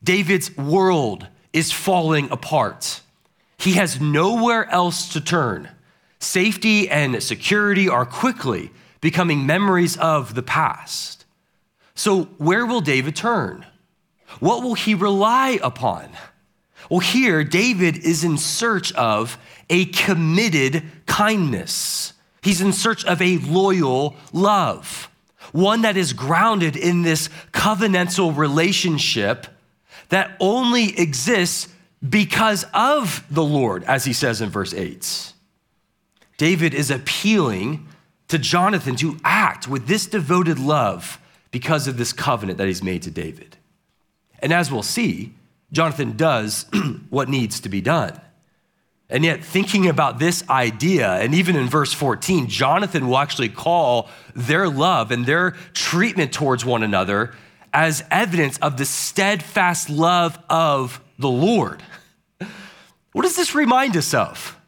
David's 0.04 0.56
world 0.58 1.28
is 1.54 1.72
falling 1.72 2.30
apart. 2.32 3.02
He 3.58 3.74
has 3.74 4.02
nowhere 4.02 4.70
else 4.70 5.08
to 5.14 5.22
turn. 5.22 5.70
Safety 6.20 6.90
and 6.90 7.22
security 7.22 7.88
are 7.88 8.06
quickly 8.06 8.72
becoming 9.02 9.46
memories 9.46 9.98
of 9.98 10.36
the 10.36 10.44
past. 10.44 11.26
So, 11.96 12.24
where 12.38 12.66
will 12.66 12.82
David 12.82 13.16
turn? 13.16 13.66
What 14.40 14.64
will 14.64 14.74
he 14.74 14.96
rely 14.96 15.60
upon? 15.62 16.10
Well, 16.90 17.00
here, 17.00 17.44
David 17.44 17.98
is 17.98 18.24
in 18.24 18.38
search 18.38 18.92
of 18.94 19.38
a 19.70 19.86
committed 19.86 20.84
kindness. 21.06 22.14
He's 22.42 22.62
in 22.62 22.74
search 22.74 23.06
of 23.06 23.22
a 23.22 23.38
loyal 23.38 24.16
love, 24.34 25.10
one 25.52 25.84
that 25.84 25.96
is 25.96 26.14
grounded 26.14 26.76
in 26.76 27.04
this 27.04 27.30
covenantal 27.54 28.36
relationship 28.36 29.48
that 30.14 30.36
only 30.40 30.98
exists 31.00 31.70
because 32.08 32.66
of 32.74 33.26
the 33.32 33.44
Lord, 33.44 33.84
as 33.86 34.06
he 34.06 34.14
says 34.14 34.42
in 34.42 34.50
verse 34.50 34.74
8. 34.74 35.34
David 36.38 36.74
is 36.74 36.92
appealing 36.92 37.88
to 38.28 38.38
Jonathan 38.38 38.96
to 38.98 39.18
act 39.24 39.68
with 39.68 39.88
this 39.88 40.06
devoted 40.06 40.60
love 40.60 41.20
because 41.52 41.88
of 41.88 41.98
this 41.98 42.14
covenant 42.14 42.58
that 42.58 42.68
he's 42.68 42.84
made 42.84 43.02
to 43.04 43.12
David. 43.12 43.58
And 44.40 44.52
as 44.52 44.72
we'll 44.72 44.84
see, 44.84 45.34
Jonathan 45.72 46.18
does 46.18 46.66
what 47.10 47.30
needs 47.30 47.60
to 47.62 47.70
be 47.70 47.82
done. 47.82 48.20
And 49.10 49.24
yet, 49.24 49.44
thinking 49.44 49.88
about 49.88 50.18
this 50.18 50.48
idea, 50.50 51.12
and 51.14 51.36
even 51.36 51.56
in 51.56 51.68
verse 51.68 51.94
14, 51.94 52.48
Jonathan 52.48 53.08
will 53.08 53.18
actually 53.18 53.50
call 53.50 54.10
their 54.36 54.68
love 54.68 55.12
and 55.12 55.26
their 55.26 55.52
treatment 55.74 56.34
towards 56.34 56.66
one 56.66 56.84
another 56.84 57.34
as 57.74 58.04
evidence 58.12 58.58
of 58.60 58.78
the 58.78 58.86
steadfast 58.86 59.90
love 59.90 60.38
of 60.50 61.02
the 61.20 61.30
Lord. 61.30 61.84
What 63.14 63.22
does 63.22 63.36
this 63.36 63.54
remind 63.54 63.96
us 63.96 64.16
of? 64.16 64.60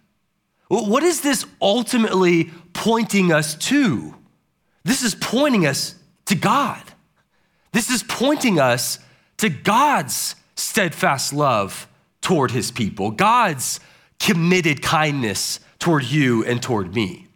What 0.67 1.01
is 1.01 1.21
this 1.21 1.47
ultimately 1.59 2.51
pointing 2.73 3.31
us 3.31 3.55
to? 3.55 4.13
This 4.83 5.01
is 5.01 5.15
pointing 5.15 5.65
us 5.65 5.95
to 6.25 6.35
God. 6.35 6.81
This 7.71 7.89
is 7.89 8.03
pointing 8.03 8.59
us 8.59 8.99
to 9.37 9.49
God's 9.49 10.35
steadfast 10.55 11.33
love 11.33 11.87
toward 12.21 12.51
his 12.51 12.71
people, 12.71 13.11
God's 13.11 13.79
committed 14.19 14.81
kindness 14.81 15.59
toward 15.79 16.03
you 16.05 16.45
and 16.45 16.61
toward 16.61 16.93
me. 16.95 17.27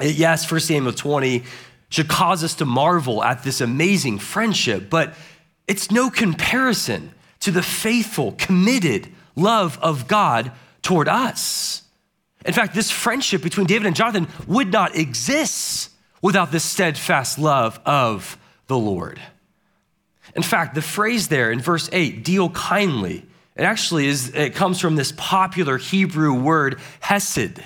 Yes, 0.00 0.50
1 0.50 0.60
Samuel 0.60 0.92
20 0.92 1.44
should 1.90 2.08
cause 2.08 2.42
us 2.42 2.54
to 2.54 2.64
marvel 2.64 3.22
at 3.22 3.42
this 3.42 3.60
amazing 3.60 4.18
friendship, 4.18 4.88
but 4.88 5.14
it's 5.68 5.90
no 5.90 6.08
comparison 6.08 7.12
to 7.40 7.50
the 7.50 7.62
faithful, 7.62 8.32
committed 8.32 9.08
love 9.36 9.78
of 9.82 10.08
God 10.08 10.52
toward 10.82 11.08
us. 11.08 11.82
In 12.44 12.54
fact, 12.54 12.74
this 12.74 12.90
friendship 12.90 13.42
between 13.42 13.66
David 13.66 13.86
and 13.86 13.96
Jonathan 13.96 14.28
would 14.46 14.72
not 14.72 14.96
exist 14.96 15.90
without 16.22 16.52
the 16.52 16.60
steadfast 16.60 17.38
love 17.38 17.80
of 17.84 18.38
the 18.66 18.78
Lord. 18.78 19.20
In 20.34 20.42
fact, 20.42 20.74
the 20.74 20.82
phrase 20.82 21.28
there 21.28 21.50
in 21.50 21.60
verse 21.60 21.90
8, 21.92 22.24
deal 22.24 22.50
kindly, 22.50 23.26
it 23.56 23.62
actually 23.62 24.06
is, 24.06 24.32
it 24.34 24.54
comes 24.54 24.80
from 24.80 24.96
this 24.96 25.12
popular 25.16 25.76
Hebrew 25.76 26.34
word, 26.34 26.78
hesed. 27.00 27.62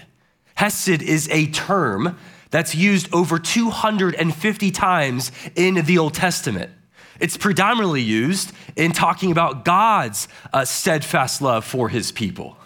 Hesed 0.54 1.02
is 1.02 1.28
a 1.30 1.46
term 1.48 2.16
that's 2.50 2.74
used 2.74 3.12
over 3.14 3.38
250 3.38 4.70
times 4.70 5.32
in 5.54 5.74
the 5.84 5.98
Old 5.98 6.14
Testament. 6.14 6.70
It's 7.20 7.36
predominantly 7.36 8.02
used 8.02 8.52
in 8.76 8.92
talking 8.92 9.30
about 9.30 9.64
God's 9.64 10.28
uh, 10.52 10.64
steadfast 10.64 11.40
love 11.40 11.64
for 11.64 11.88
his 11.88 12.10
people. 12.10 12.56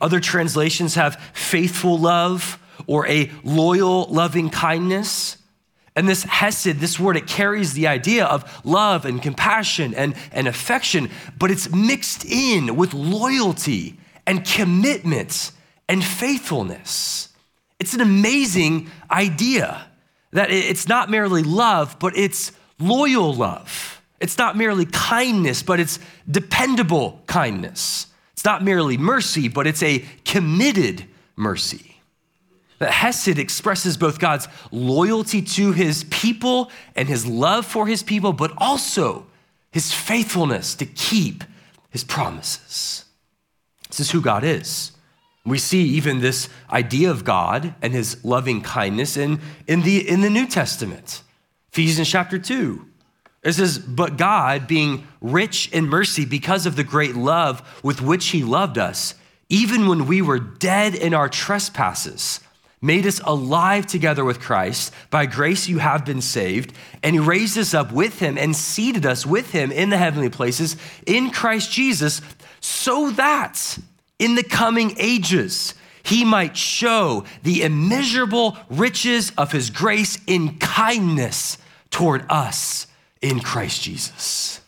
Other 0.00 0.20
translations 0.20 0.94
have 0.94 1.16
faithful 1.34 1.98
love 1.98 2.58
or 2.86 3.06
a 3.06 3.30
loyal 3.44 4.06
loving 4.06 4.50
kindness. 4.50 5.36
And 5.94 6.08
this 6.08 6.22
hesed, 6.22 6.78
this 6.78 6.98
word, 6.98 7.16
it 7.16 7.26
carries 7.26 7.74
the 7.74 7.86
idea 7.86 8.24
of 8.24 8.64
love 8.64 9.04
and 9.04 9.20
compassion 9.20 9.94
and, 9.94 10.14
and 10.32 10.48
affection, 10.48 11.10
but 11.38 11.50
it's 11.50 11.70
mixed 11.70 12.24
in 12.24 12.76
with 12.76 12.94
loyalty 12.94 13.98
and 14.26 14.44
commitment 14.44 15.52
and 15.88 16.02
faithfulness. 16.02 17.28
It's 17.82 17.94
an 17.94 18.00
amazing 18.00 18.88
idea 19.10 19.84
that 20.30 20.52
it's 20.52 20.86
not 20.86 21.10
merely 21.10 21.42
love, 21.42 21.96
but 21.98 22.16
it's 22.16 22.52
loyal 22.78 23.34
love. 23.34 24.00
It's 24.20 24.38
not 24.38 24.56
merely 24.56 24.86
kindness, 24.86 25.64
but 25.64 25.80
it's 25.80 25.98
dependable 26.30 27.20
kindness. 27.26 28.06
It's 28.34 28.44
not 28.44 28.62
merely 28.62 28.98
mercy, 28.98 29.48
but 29.48 29.66
it's 29.66 29.82
a 29.82 30.04
committed 30.24 31.06
mercy. 31.34 31.96
That 32.78 32.92
Hesed 32.92 33.40
expresses 33.40 33.96
both 33.96 34.20
God's 34.20 34.46
loyalty 34.70 35.42
to 35.42 35.72
his 35.72 36.04
people 36.04 36.70
and 36.94 37.08
his 37.08 37.26
love 37.26 37.66
for 37.66 37.88
his 37.88 38.04
people, 38.04 38.32
but 38.32 38.52
also 38.58 39.26
his 39.72 39.92
faithfulness 39.92 40.76
to 40.76 40.86
keep 40.86 41.42
his 41.90 42.04
promises. 42.04 43.06
This 43.88 43.98
is 43.98 44.12
who 44.12 44.20
God 44.20 44.44
is. 44.44 44.92
We 45.44 45.58
see 45.58 45.82
even 45.82 46.20
this 46.20 46.48
idea 46.70 47.10
of 47.10 47.24
God 47.24 47.74
and 47.82 47.92
his 47.92 48.24
loving 48.24 48.62
kindness 48.62 49.16
in, 49.16 49.40
in, 49.66 49.82
the, 49.82 50.08
in 50.08 50.20
the 50.20 50.30
New 50.30 50.46
Testament. 50.46 51.22
Ephesians 51.72 52.08
chapter 52.08 52.38
2. 52.38 52.86
It 53.42 53.54
says, 53.54 53.78
But 53.78 54.16
God, 54.16 54.68
being 54.68 55.06
rich 55.20 55.68
in 55.72 55.88
mercy 55.88 56.24
because 56.24 56.64
of 56.64 56.76
the 56.76 56.84
great 56.84 57.16
love 57.16 57.80
with 57.82 58.00
which 58.00 58.28
he 58.28 58.44
loved 58.44 58.78
us, 58.78 59.14
even 59.48 59.88
when 59.88 60.06
we 60.06 60.22
were 60.22 60.38
dead 60.38 60.94
in 60.94 61.12
our 61.12 61.28
trespasses, 61.28 62.40
made 62.80 63.06
us 63.06 63.20
alive 63.20 63.86
together 63.86 64.24
with 64.24 64.40
Christ. 64.40 64.92
By 65.10 65.26
grace 65.26 65.68
you 65.68 65.78
have 65.78 66.04
been 66.04 66.20
saved, 66.20 66.72
and 67.02 67.14
he 67.14 67.20
raised 67.20 67.58
us 67.58 67.74
up 67.74 67.92
with 67.92 68.20
him 68.20 68.38
and 68.38 68.54
seated 68.54 69.04
us 69.04 69.26
with 69.26 69.50
him 69.50 69.72
in 69.72 69.90
the 69.90 69.98
heavenly 69.98 70.30
places 70.30 70.76
in 71.04 71.30
Christ 71.30 71.72
Jesus, 71.72 72.20
so 72.60 73.10
that 73.10 73.78
in 74.18 74.34
the 74.34 74.42
coming 74.42 74.94
ages 74.98 75.74
he 76.04 76.24
might 76.24 76.56
show 76.56 77.24
the 77.42 77.62
immeasurable 77.62 78.56
riches 78.68 79.32
of 79.38 79.52
his 79.52 79.70
grace 79.70 80.18
in 80.26 80.58
kindness 80.58 81.58
toward 81.90 82.24
us 82.28 82.86
in 83.20 83.40
Christ 83.40 83.82
Jesus. 83.82 84.60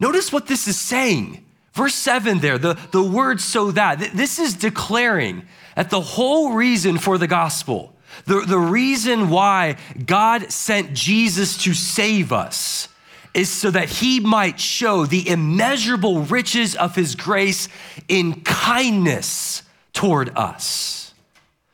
Notice 0.00 0.32
what 0.32 0.46
this 0.46 0.68
is 0.68 0.78
saying. 0.78 1.44
Verse 1.72 1.94
7 1.94 2.38
there, 2.38 2.58
the, 2.58 2.78
the 2.92 3.02
word 3.02 3.40
so 3.40 3.70
that. 3.70 4.00
This 4.14 4.38
is 4.38 4.54
declaring 4.54 5.46
that 5.76 5.90
the 5.90 6.00
whole 6.00 6.52
reason 6.52 6.98
for 6.98 7.18
the 7.18 7.26
gospel, 7.26 7.94
the, 8.26 8.40
the 8.40 8.58
reason 8.58 9.30
why 9.30 9.76
God 10.04 10.50
sent 10.52 10.92
Jesus 10.92 11.56
to 11.64 11.74
save 11.74 12.32
us, 12.32 12.88
is 13.34 13.48
so 13.50 13.70
that 13.70 13.88
he 13.88 14.20
might 14.20 14.58
show 14.58 15.06
the 15.06 15.28
immeasurable 15.28 16.22
riches 16.22 16.74
of 16.74 16.94
his 16.94 17.14
grace 17.14 17.68
in 18.08 18.40
kindness 18.42 19.62
toward 19.92 20.36
us. 20.36 21.14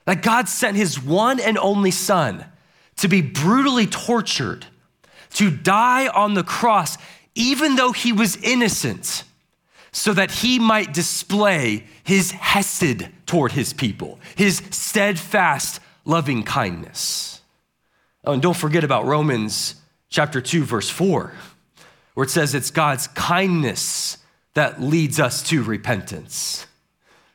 That 0.04 0.22
God 0.22 0.48
sent 0.48 0.76
his 0.76 1.02
one 1.02 1.40
and 1.40 1.56
only 1.58 1.90
son 1.90 2.44
to 2.96 3.08
be 3.08 3.22
brutally 3.22 3.86
tortured, 3.86 4.66
to 5.34 5.50
die 5.50 6.08
on 6.08 6.34
the 6.34 6.44
cross, 6.44 6.96
even 7.34 7.76
though 7.76 7.92
he 7.92 8.12
was 8.12 8.36
innocent 8.36 9.24
so 9.94 10.12
that 10.12 10.30
he 10.30 10.58
might 10.58 10.92
display 10.92 11.84
his 12.02 12.32
hesed 12.32 13.08
toward 13.26 13.52
his 13.52 13.72
people, 13.72 14.18
his 14.34 14.60
steadfast 14.70 15.80
loving 16.04 16.42
kindness. 16.42 17.40
Oh, 18.24 18.32
and 18.32 18.42
don't 18.42 18.56
forget 18.56 18.84
about 18.84 19.04
Romans 19.04 19.76
chapter 20.14 20.40
2, 20.40 20.62
verse 20.62 20.88
4, 20.88 21.32
where 22.14 22.24
it 22.24 22.30
says 22.30 22.54
it's 22.54 22.70
God's 22.70 23.08
kindness 23.08 24.18
that 24.54 24.80
leads 24.80 25.18
us 25.18 25.42
to 25.48 25.64
repentance. 25.64 26.66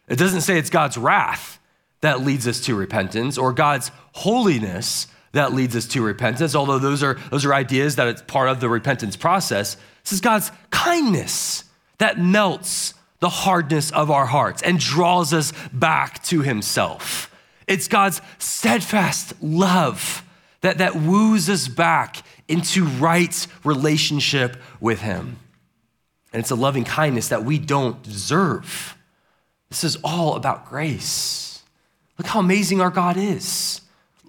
It 0.07 0.17
doesn't 0.17 0.41
say 0.41 0.57
it's 0.57 0.69
God's 0.69 0.98
wrath 0.98 1.59
that 2.00 2.21
leads 2.21 2.48
us 2.48 2.62
to 2.62 2.75
repentance 2.75 3.38
or 3.38 3.51
God's 3.51 3.91
holiness 4.13 5.07
that 5.33 5.53
leads 5.53 5.75
us 5.75 5.88
to 5.88 6.01
repentance, 6.01 6.55
although 6.55 6.79
those 6.79 7.03
are, 7.03 7.15
those 7.29 7.43
are 7.43 7.53
ideas 7.53 7.98
that 7.98 8.07
it's 8.07 8.21
part 8.21 8.48
of 8.48 8.62
the 8.62 8.69
repentance 8.69 9.17
process. 9.17 9.75
This 10.03 10.13
is 10.13 10.21
God's 10.21 10.50
kindness 10.71 11.65
that 11.98 12.17
melts 12.17 12.93
the 13.19 13.27
hardness 13.27 13.91
of 13.91 14.09
our 14.09 14.25
hearts 14.25 14.62
and 14.62 14.79
draws 14.79 15.33
us 15.33 15.51
back 15.74 16.24
to 16.24 16.43
Himself. 16.43 17.29
It's 17.67 17.89
God's 17.89 18.21
steadfast 18.38 19.33
love 19.43 20.24
that, 20.62 20.77
that 20.77 20.95
woos 20.95 21.50
us 21.50 21.67
back 21.67 22.24
into 22.50 22.84
right 22.84 23.48
relationship 23.63 24.58
with 24.82 25.00
Him. 25.00 25.38
And 26.34 26.41
it's 26.41 26.51
a 26.51 26.56
loving 26.56 26.84
kindness 26.84 27.29
that 27.29 27.46
we 27.46 27.58
don't 27.58 28.03
deserve. 28.03 28.98
This 29.70 29.84
is 29.84 29.98
all 30.03 30.36
about 30.36 30.68
grace. 30.68 31.63
Look 32.18 32.27
how 32.27 32.39
amazing 32.41 32.82
our 32.82 32.89
God 32.89 33.15
is. 33.15 33.82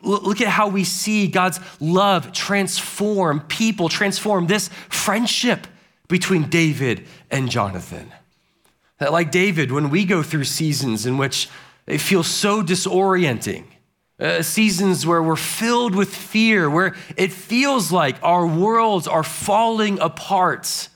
Look 0.02 0.40
at 0.40 0.48
how 0.48 0.68
we 0.68 0.84
see 0.84 1.26
God's 1.26 1.60
love 1.78 2.32
transform 2.32 3.40
people, 3.40 3.88
transform 3.88 4.46
this 4.46 4.68
friendship 4.88 5.66
between 6.08 6.48
David 6.48 7.06
and 7.30 7.50
Jonathan. 7.50 8.10
That, 8.98 9.12
like 9.12 9.30
David, 9.30 9.72
when 9.72 9.90
we 9.90 10.04
go 10.04 10.22
through 10.22 10.44
seasons 10.44 11.04
in 11.04 11.18
which 11.18 11.48
it 11.86 11.98
feels 11.98 12.28
so 12.28 12.62
disorienting, 12.62 13.64
uh, 14.20 14.42
seasons 14.42 15.06
where 15.06 15.22
we're 15.22 15.36
filled 15.36 15.94
with 15.94 16.14
fear, 16.14 16.68
where 16.68 16.94
it 17.16 17.32
feels 17.32 17.90
like 17.90 18.16
our 18.22 18.46
worlds 18.46 19.08
are 19.08 19.22
falling 19.22 19.98
apart, 20.00 20.88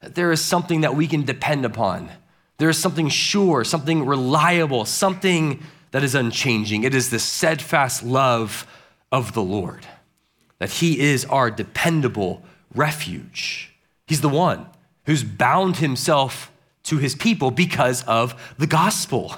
that 0.00 0.14
there 0.14 0.32
is 0.32 0.40
something 0.40 0.80
that 0.80 0.96
we 0.96 1.06
can 1.06 1.22
depend 1.22 1.64
upon. 1.64 2.10
There 2.58 2.68
is 2.68 2.78
something 2.78 3.08
sure, 3.08 3.64
something 3.64 4.04
reliable, 4.04 4.84
something 4.84 5.62
that 5.92 6.02
is 6.02 6.14
unchanging. 6.14 6.82
It 6.82 6.94
is 6.94 7.10
the 7.10 7.18
steadfast 7.18 8.02
love 8.02 8.66
of 9.12 9.32
the 9.32 9.42
Lord, 9.42 9.86
that 10.58 10.70
He 10.70 10.98
is 10.98 11.24
our 11.26 11.50
dependable 11.50 12.42
refuge. 12.74 13.72
He's 14.06 14.20
the 14.20 14.28
one 14.28 14.66
who's 15.06 15.22
bound 15.22 15.76
Himself 15.76 16.50
to 16.84 16.98
His 16.98 17.14
people 17.14 17.50
because 17.50 18.02
of 18.04 18.54
the 18.58 18.66
gospel. 18.66 19.36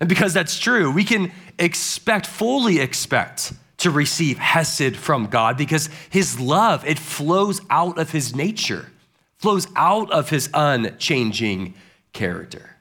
And 0.00 0.08
because 0.08 0.32
that's 0.32 0.58
true, 0.58 0.90
we 0.92 1.04
can 1.04 1.32
expect, 1.58 2.26
fully 2.26 2.80
expect, 2.80 3.52
to 3.78 3.90
receive 3.90 4.38
Hesed 4.38 4.96
from 4.96 5.26
God 5.26 5.56
because 5.56 5.88
His 6.10 6.38
love, 6.38 6.84
it 6.86 6.98
flows 6.98 7.60
out 7.70 7.98
of 7.98 8.10
His 8.10 8.34
nature, 8.34 8.90
flows 9.36 9.66
out 9.76 10.10
of 10.10 10.30
His 10.30 10.50
unchanging 10.54 11.74
character. 12.12 12.76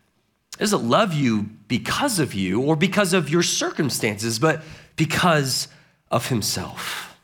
He 0.57 0.63
doesn't 0.63 0.87
love 0.87 1.13
you 1.13 1.49
because 1.67 2.19
of 2.19 2.33
you 2.33 2.61
or 2.61 2.75
because 2.75 3.13
of 3.13 3.29
your 3.29 3.43
circumstances, 3.43 4.39
but 4.39 4.63
because 4.95 5.67
of 6.09 6.29
Himself. 6.29 7.15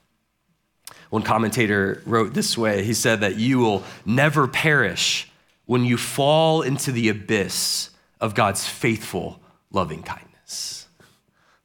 One 1.10 1.22
commentator 1.22 2.02
wrote 2.08 2.34
this 2.34 2.58
way 2.58 2.84
he 2.84 2.96
said 2.96 3.20
that 3.20 3.36
you 3.36 3.60
will 3.60 3.84
never 4.04 4.48
perish 4.48 5.30
when 5.68 5.86
you 5.86 5.96
fall 5.96 6.64
into 6.64 6.92
the 6.92 7.08
abyss 7.10 7.92
of 8.20 8.34
God's 8.34 8.68
faithful 8.68 9.40
loving 9.74 10.03
kindness. 10.03 10.88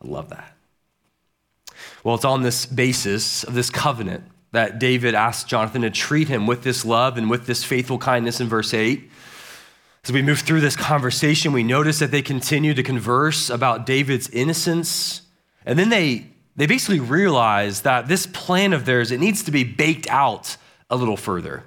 I 0.02 0.08
love 0.08 0.30
that. 0.30 0.56
Well, 2.02 2.14
it's 2.14 2.24
on 2.24 2.42
this 2.42 2.66
basis 2.66 3.44
of 3.44 3.54
this 3.54 3.70
covenant 3.70 4.24
that 4.52 4.78
David 4.78 5.14
asked 5.14 5.46
Jonathan 5.46 5.82
to 5.82 5.90
treat 5.90 6.28
him 6.28 6.46
with 6.46 6.62
this 6.62 6.84
love 6.84 7.18
and 7.18 7.28
with 7.28 7.46
this 7.46 7.64
faithful 7.64 7.98
kindness 7.98 8.40
in 8.40 8.48
verse 8.48 8.72
8. 8.72 9.10
As 10.04 10.12
we 10.12 10.22
move 10.22 10.40
through 10.40 10.60
this 10.60 10.76
conversation, 10.76 11.52
we 11.52 11.62
notice 11.62 11.98
that 11.98 12.10
they 12.10 12.22
continue 12.22 12.72
to 12.72 12.82
converse 12.82 13.50
about 13.50 13.84
David's 13.84 14.30
innocence. 14.30 15.22
And 15.66 15.78
then 15.78 15.90
they, 15.90 16.28
they 16.56 16.66
basically 16.66 17.00
realize 17.00 17.82
that 17.82 18.08
this 18.08 18.26
plan 18.26 18.72
of 18.72 18.86
theirs, 18.86 19.10
it 19.10 19.20
needs 19.20 19.42
to 19.44 19.50
be 19.50 19.64
baked 19.64 20.08
out 20.08 20.56
a 20.88 20.96
little 20.96 21.16
further. 21.16 21.64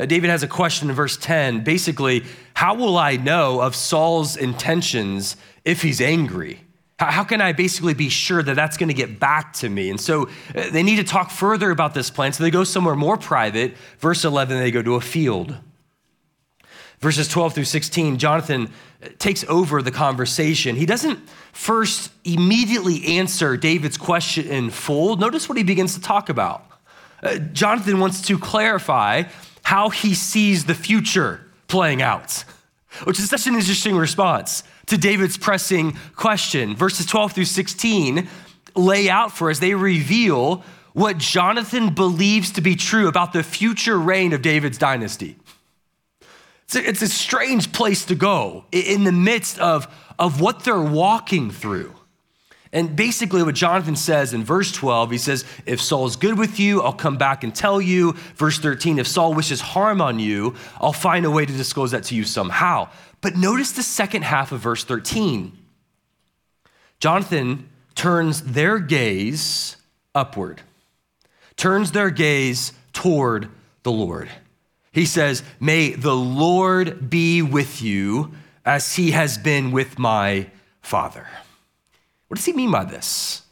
Uh, 0.00 0.06
David 0.06 0.30
has 0.30 0.42
a 0.42 0.48
question 0.48 0.88
in 0.88 0.96
verse 0.96 1.16
10 1.18 1.62
basically, 1.62 2.24
how 2.54 2.74
will 2.74 2.96
I 2.96 3.16
know 3.16 3.60
of 3.60 3.76
Saul's 3.76 4.36
intentions 4.36 5.36
if 5.64 5.82
he's 5.82 6.00
angry? 6.00 6.60
How 6.98 7.24
can 7.24 7.40
I 7.40 7.52
basically 7.52 7.94
be 7.94 8.10
sure 8.10 8.42
that 8.42 8.54
that's 8.54 8.76
going 8.76 8.88
to 8.88 8.94
get 8.94 9.18
back 9.18 9.54
to 9.54 9.68
me? 9.70 9.88
And 9.88 9.98
so 9.98 10.28
uh, 10.54 10.68
they 10.70 10.82
need 10.82 10.96
to 10.96 11.04
talk 11.04 11.30
further 11.30 11.70
about 11.70 11.94
this 11.94 12.10
plan. 12.10 12.34
So 12.34 12.44
they 12.44 12.50
go 12.50 12.62
somewhere 12.62 12.94
more 12.94 13.16
private. 13.16 13.74
Verse 13.98 14.22
11, 14.22 14.58
they 14.58 14.70
go 14.70 14.82
to 14.82 14.96
a 14.96 15.00
field. 15.00 15.56
Verses 16.98 17.26
12 17.28 17.54
through 17.54 17.64
16, 17.64 18.18
Jonathan 18.18 18.70
uh, 19.02 19.08
takes 19.18 19.44
over 19.44 19.80
the 19.80 19.90
conversation. 19.90 20.76
He 20.76 20.84
doesn't 20.84 21.18
first 21.52 22.12
immediately 22.24 23.16
answer 23.18 23.56
David's 23.56 23.96
question 23.96 24.46
in 24.46 24.68
full. 24.68 25.16
Notice 25.16 25.48
what 25.48 25.56
he 25.56 25.64
begins 25.64 25.94
to 25.94 26.00
talk 26.02 26.28
about. 26.28 26.66
Jonathan 27.52 28.00
wants 28.00 28.22
to 28.22 28.38
clarify 28.38 29.24
how 29.70 29.88
he 29.88 30.14
sees 30.14 30.64
the 30.64 30.74
future 30.74 31.40
playing 31.68 32.02
out, 32.02 32.44
which 33.04 33.20
is 33.20 33.30
such 33.30 33.46
an 33.46 33.54
interesting 33.54 33.96
response 33.96 34.64
to 34.86 34.98
David's 34.98 35.38
pressing 35.38 35.96
question. 36.16 36.74
Verses 36.74 37.06
12 37.06 37.34
through 37.34 37.44
16 37.44 38.28
lay 38.74 39.08
out 39.08 39.30
for 39.30 39.48
us, 39.48 39.60
they 39.60 39.74
reveal 39.74 40.64
what 40.92 41.18
Jonathan 41.18 41.94
believes 41.94 42.50
to 42.50 42.60
be 42.60 42.74
true 42.74 43.06
about 43.06 43.32
the 43.32 43.44
future 43.44 43.96
reign 43.96 44.32
of 44.32 44.42
David's 44.42 44.76
dynasty. 44.76 45.36
It's 46.74 47.02
a, 47.02 47.08
strange 47.08 47.72
place 47.72 48.04
to 48.06 48.16
go 48.16 48.64
in 48.72 49.04
the 49.04 49.12
midst 49.12 49.60
of, 49.60 49.86
of 50.18 50.40
what 50.40 50.64
they're 50.64 50.82
walking 50.82 51.52
through. 51.52 51.94
And 52.72 52.94
basically, 52.94 53.42
what 53.42 53.56
Jonathan 53.56 53.96
says 53.96 54.32
in 54.32 54.44
verse 54.44 54.70
12, 54.70 55.10
he 55.10 55.18
says, 55.18 55.44
If 55.66 55.80
Saul's 55.80 56.14
good 56.14 56.38
with 56.38 56.60
you, 56.60 56.82
I'll 56.82 56.92
come 56.92 57.16
back 57.16 57.42
and 57.42 57.52
tell 57.52 57.80
you. 57.80 58.12
Verse 58.36 58.60
13, 58.60 59.00
if 59.00 59.08
Saul 59.08 59.34
wishes 59.34 59.60
harm 59.60 60.00
on 60.00 60.20
you, 60.20 60.54
I'll 60.80 60.92
find 60.92 61.26
a 61.26 61.30
way 61.30 61.44
to 61.44 61.52
disclose 61.52 61.90
that 61.90 62.04
to 62.04 62.14
you 62.14 62.22
somehow. 62.22 62.88
But 63.22 63.36
notice 63.36 63.72
the 63.72 63.82
second 63.82 64.22
half 64.22 64.52
of 64.52 64.60
verse 64.60 64.84
13. 64.84 65.56
Jonathan 67.00 67.68
turns 67.96 68.42
their 68.42 68.78
gaze 68.78 69.76
upward, 70.14 70.62
turns 71.56 71.90
their 71.90 72.10
gaze 72.10 72.72
toward 72.92 73.48
the 73.82 73.92
Lord. 73.92 74.28
He 74.92 75.06
says, 75.06 75.42
May 75.58 75.90
the 75.94 76.14
Lord 76.14 77.10
be 77.10 77.42
with 77.42 77.82
you 77.82 78.32
as 78.64 78.94
he 78.94 79.10
has 79.10 79.38
been 79.38 79.72
with 79.72 79.98
my 79.98 80.46
father. 80.82 81.26
What 82.30 82.36
does 82.36 82.46
he 82.46 82.52
mean 82.52 82.70
by 82.70 82.84
this? 82.84 83.42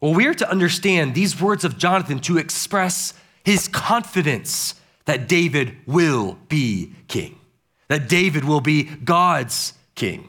Well, 0.00 0.14
we 0.14 0.28
are 0.28 0.34
to 0.34 0.48
understand 0.48 1.16
these 1.16 1.40
words 1.40 1.64
of 1.64 1.76
Jonathan 1.76 2.20
to 2.20 2.38
express 2.38 3.12
his 3.44 3.66
confidence 3.66 4.76
that 5.06 5.26
David 5.26 5.76
will 5.84 6.38
be 6.48 6.92
king, 7.08 7.40
that 7.88 8.08
David 8.08 8.44
will 8.44 8.60
be 8.60 8.84
God's 8.84 9.72
king. 9.96 10.28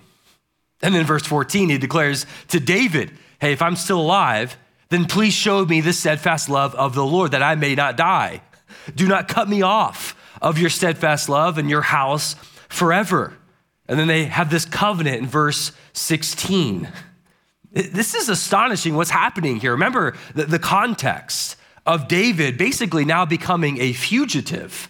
And 0.81 0.95
then 0.95 1.05
verse 1.05 1.27
14, 1.27 1.69
he 1.69 1.77
declares 1.77 2.25
to 2.47 2.59
David, 2.59 3.11
Hey, 3.39 3.53
if 3.53 3.61
I'm 3.61 3.75
still 3.75 4.01
alive, 4.01 4.57
then 4.89 5.05
please 5.05 5.35
show 5.35 5.63
me 5.63 5.79
the 5.79 5.93
steadfast 5.93 6.49
love 6.49 6.73
of 6.73 6.95
the 6.95 7.05
Lord 7.05 7.33
that 7.33 7.43
I 7.43 7.53
may 7.53 7.75
not 7.75 7.97
die. 7.97 8.41
Do 8.95 9.07
not 9.07 9.27
cut 9.27 9.47
me 9.47 9.61
off 9.61 10.15
of 10.41 10.57
your 10.57 10.71
steadfast 10.71 11.29
love 11.29 11.59
and 11.59 11.69
your 11.69 11.83
house 11.83 12.33
forever. 12.67 13.35
And 13.87 13.99
then 13.99 14.07
they 14.07 14.23
have 14.23 14.49
this 14.49 14.65
covenant 14.65 15.17
in 15.17 15.27
verse 15.27 15.71
16. 15.93 16.91
This 17.75 18.15
is 18.15 18.29
astonishing 18.29 18.95
what's 18.95 19.09
happening 19.09 19.57
here. 19.57 19.71
Remember 19.71 20.15
the, 20.33 20.45
the 20.45 20.59
context 20.59 21.57
of 21.85 22.07
David 22.07 22.57
basically 22.57 23.03
now 23.03 23.25
becoming 23.25 23.81
a 23.81 23.91
fugitive. 23.91 24.87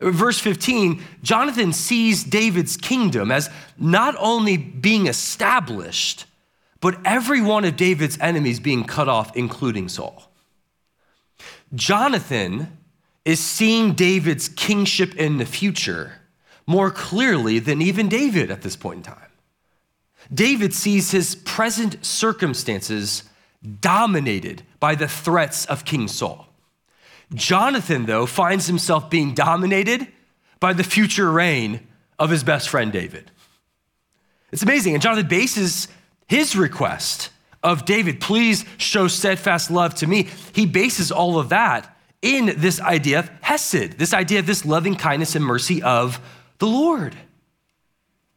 Verse 0.00 0.38
15, 0.38 1.02
Jonathan 1.24 1.72
sees 1.72 2.22
David's 2.22 2.76
kingdom 2.76 3.32
as 3.32 3.50
not 3.76 4.14
only 4.18 4.56
being 4.56 5.08
established, 5.08 6.24
but 6.80 6.96
every 7.04 7.42
one 7.42 7.64
of 7.64 7.76
David's 7.76 8.18
enemies 8.20 8.60
being 8.60 8.84
cut 8.84 9.08
off, 9.08 9.36
including 9.36 9.88
Saul. 9.88 10.30
Jonathan 11.74 12.78
is 13.24 13.40
seeing 13.40 13.92
David's 13.92 14.48
kingship 14.48 15.16
in 15.16 15.38
the 15.38 15.44
future 15.44 16.12
more 16.66 16.92
clearly 16.92 17.58
than 17.58 17.82
even 17.82 18.08
David 18.08 18.52
at 18.52 18.62
this 18.62 18.76
point 18.76 18.98
in 18.98 19.02
time. 19.02 19.29
David 20.32 20.74
sees 20.74 21.10
his 21.10 21.34
present 21.34 22.04
circumstances 22.04 23.24
dominated 23.80 24.62
by 24.78 24.94
the 24.94 25.08
threats 25.08 25.66
of 25.66 25.84
King 25.84 26.08
Saul. 26.08 26.46
Jonathan, 27.34 28.06
though, 28.06 28.26
finds 28.26 28.66
himself 28.66 29.10
being 29.10 29.34
dominated 29.34 30.08
by 30.58 30.72
the 30.72 30.84
future 30.84 31.30
reign 31.30 31.86
of 32.18 32.30
his 32.30 32.44
best 32.44 32.68
friend 32.68 32.92
David. 32.92 33.30
It's 34.52 34.62
amazing. 34.62 34.94
And 34.94 35.02
Jonathan 35.02 35.28
bases 35.28 35.88
his 36.26 36.56
request 36.56 37.30
of 37.62 37.84
David, 37.84 38.20
please 38.20 38.64
show 38.78 39.08
steadfast 39.08 39.70
love 39.70 39.94
to 39.96 40.06
me. 40.06 40.28
He 40.54 40.66
bases 40.66 41.12
all 41.12 41.38
of 41.38 41.50
that 41.50 41.96
in 42.22 42.54
this 42.56 42.80
idea 42.80 43.20
of 43.20 43.30
Hesed, 43.40 43.98
this 43.98 44.12
idea 44.14 44.38
of 44.38 44.46
this 44.46 44.64
loving 44.64 44.96
kindness 44.96 45.34
and 45.34 45.44
mercy 45.44 45.82
of 45.82 46.20
the 46.58 46.66
Lord. 46.66 47.16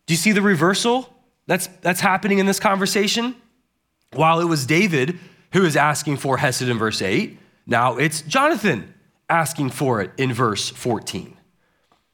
Do 0.06 0.14
you 0.14 0.18
see 0.18 0.32
the 0.32 0.42
reversal? 0.42 1.13
That's, 1.48 1.68
that's 1.82 2.02
happening 2.02 2.40
in 2.40 2.46
this 2.46 2.60
conversation. 2.60 3.36
While 4.14 4.40
it 4.40 4.46
was 4.46 4.66
David 4.66 5.20
who 5.54 5.66
is 5.66 5.76
asking 5.76 6.18
for 6.18 6.38
Hesed 6.38 6.64
in 6.64 6.78
verse 6.78 7.02
8, 7.02 7.38
now 7.66 7.98
it's 7.98 8.22
Jonathan 8.22 8.94
asking 9.30 9.70
for 9.72 10.02
it 10.02 10.12
in 10.18 10.34
verse 10.34 10.70
14. 10.70 11.36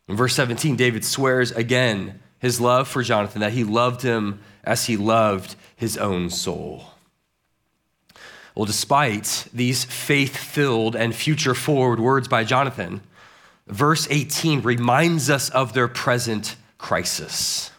In 0.08 0.16
verse 0.16 0.36
17, 0.36 0.76
David 0.76 1.06
swears 1.06 1.52
again 1.52 2.20
his 2.40 2.60
love 2.60 2.88
for 2.88 3.04
Jonathan, 3.04 3.42
that 3.42 3.54
he 3.54 3.64
loved 3.64 4.02
him 4.02 4.40
as 4.64 4.86
he 4.86 4.98
loved 4.98 5.56
his 5.76 5.98
own 5.98 6.30
soul. 6.30 6.86
Well, 8.56 8.66
despite 8.66 9.48
these 9.54 9.84
faith 9.84 10.36
filled 10.36 10.96
and 10.96 11.14
future 11.14 11.54
forward 11.54 12.00
words 12.00 12.28
by 12.28 12.44
Jonathan, 12.44 13.02
verse 13.68 14.08
18 14.10 14.62
reminds 14.62 15.30
us 15.30 15.50
of 15.50 15.74
their 15.74 15.88
present 15.88 16.56
crisis. 16.78 17.72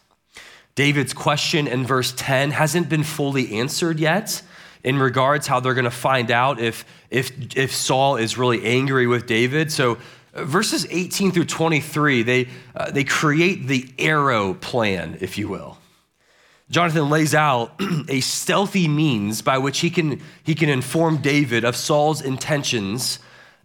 David's 0.75 1.13
question 1.13 1.67
in 1.67 1.85
verse 1.85 2.13
10 2.15 2.51
hasn't 2.51 2.89
been 2.89 3.03
fully 3.03 3.59
answered 3.59 3.99
yet 3.99 4.41
in 4.83 4.97
regards 4.97 5.47
how 5.47 5.59
they're 5.59 5.73
going 5.73 5.85
to 5.85 5.91
find 5.91 6.31
out 6.31 6.59
if, 6.59 6.85
if, 7.09 7.55
if 7.55 7.73
Saul 7.73 8.15
is 8.17 8.37
really 8.37 8.65
angry 8.65 9.07
with 9.07 9.25
David. 9.25 9.71
So 9.71 9.97
verses 10.33 10.87
18 10.89 11.31
through 11.31 11.45
23, 11.45 12.23
they, 12.23 12.47
uh, 12.75 12.91
they 12.91 13.03
create 13.03 13.67
the 13.67 13.89
arrow 13.99 14.53
plan, 14.55 15.17
if 15.21 15.37
you 15.37 15.47
will. 15.47 15.77
Jonathan 16.69 17.09
lays 17.09 17.35
out 17.35 17.79
a 18.09 18.21
stealthy 18.21 18.87
means 18.87 19.41
by 19.41 19.57
which 19.57 19.79
he 19.79 19.89
can, 19.89 20.21
he 20.43 20.55
can 20.55 20.69
inform 20.69 21.17
David 21.17 21.65
of 21.65 21.75
Saul's 21.75 22.21
intentions 22.21 23.19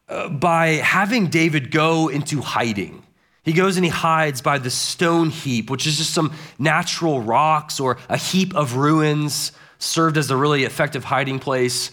uh, 0.08 0.28
by 0.28 0.68
having 0.68 1.28
David 1.28 1.70
go 1.70 2.08
into 2.08 2.40
hiding. 2.40 3.04
He 3.46 3.52
goes 3.52 3.76
and 3.76 3.84
he 3.84 3.90
hides 3.90 4.42
by 4.42 4.58
the 4.58 4.70
stone 4.70 5.30
heap, 5.30 5.70
which 5.70 5.86
is 5.86 5.96
just 5.98 6.12
some 6.12 6.34
natural 6.58 7.20
rocks 7.20 7.78
or 7.78 7.96
a 8.08 8.16
heap 8.16 8.52
of 8.56 8.74
ruins 8.74 9.52
served 9.78 10.18
as 10.18 10.32
a 10.32 10.36
really 10.36 10.64
effective 10.64 11.04
hiding 11.04 11.38
place. 11.38 11.92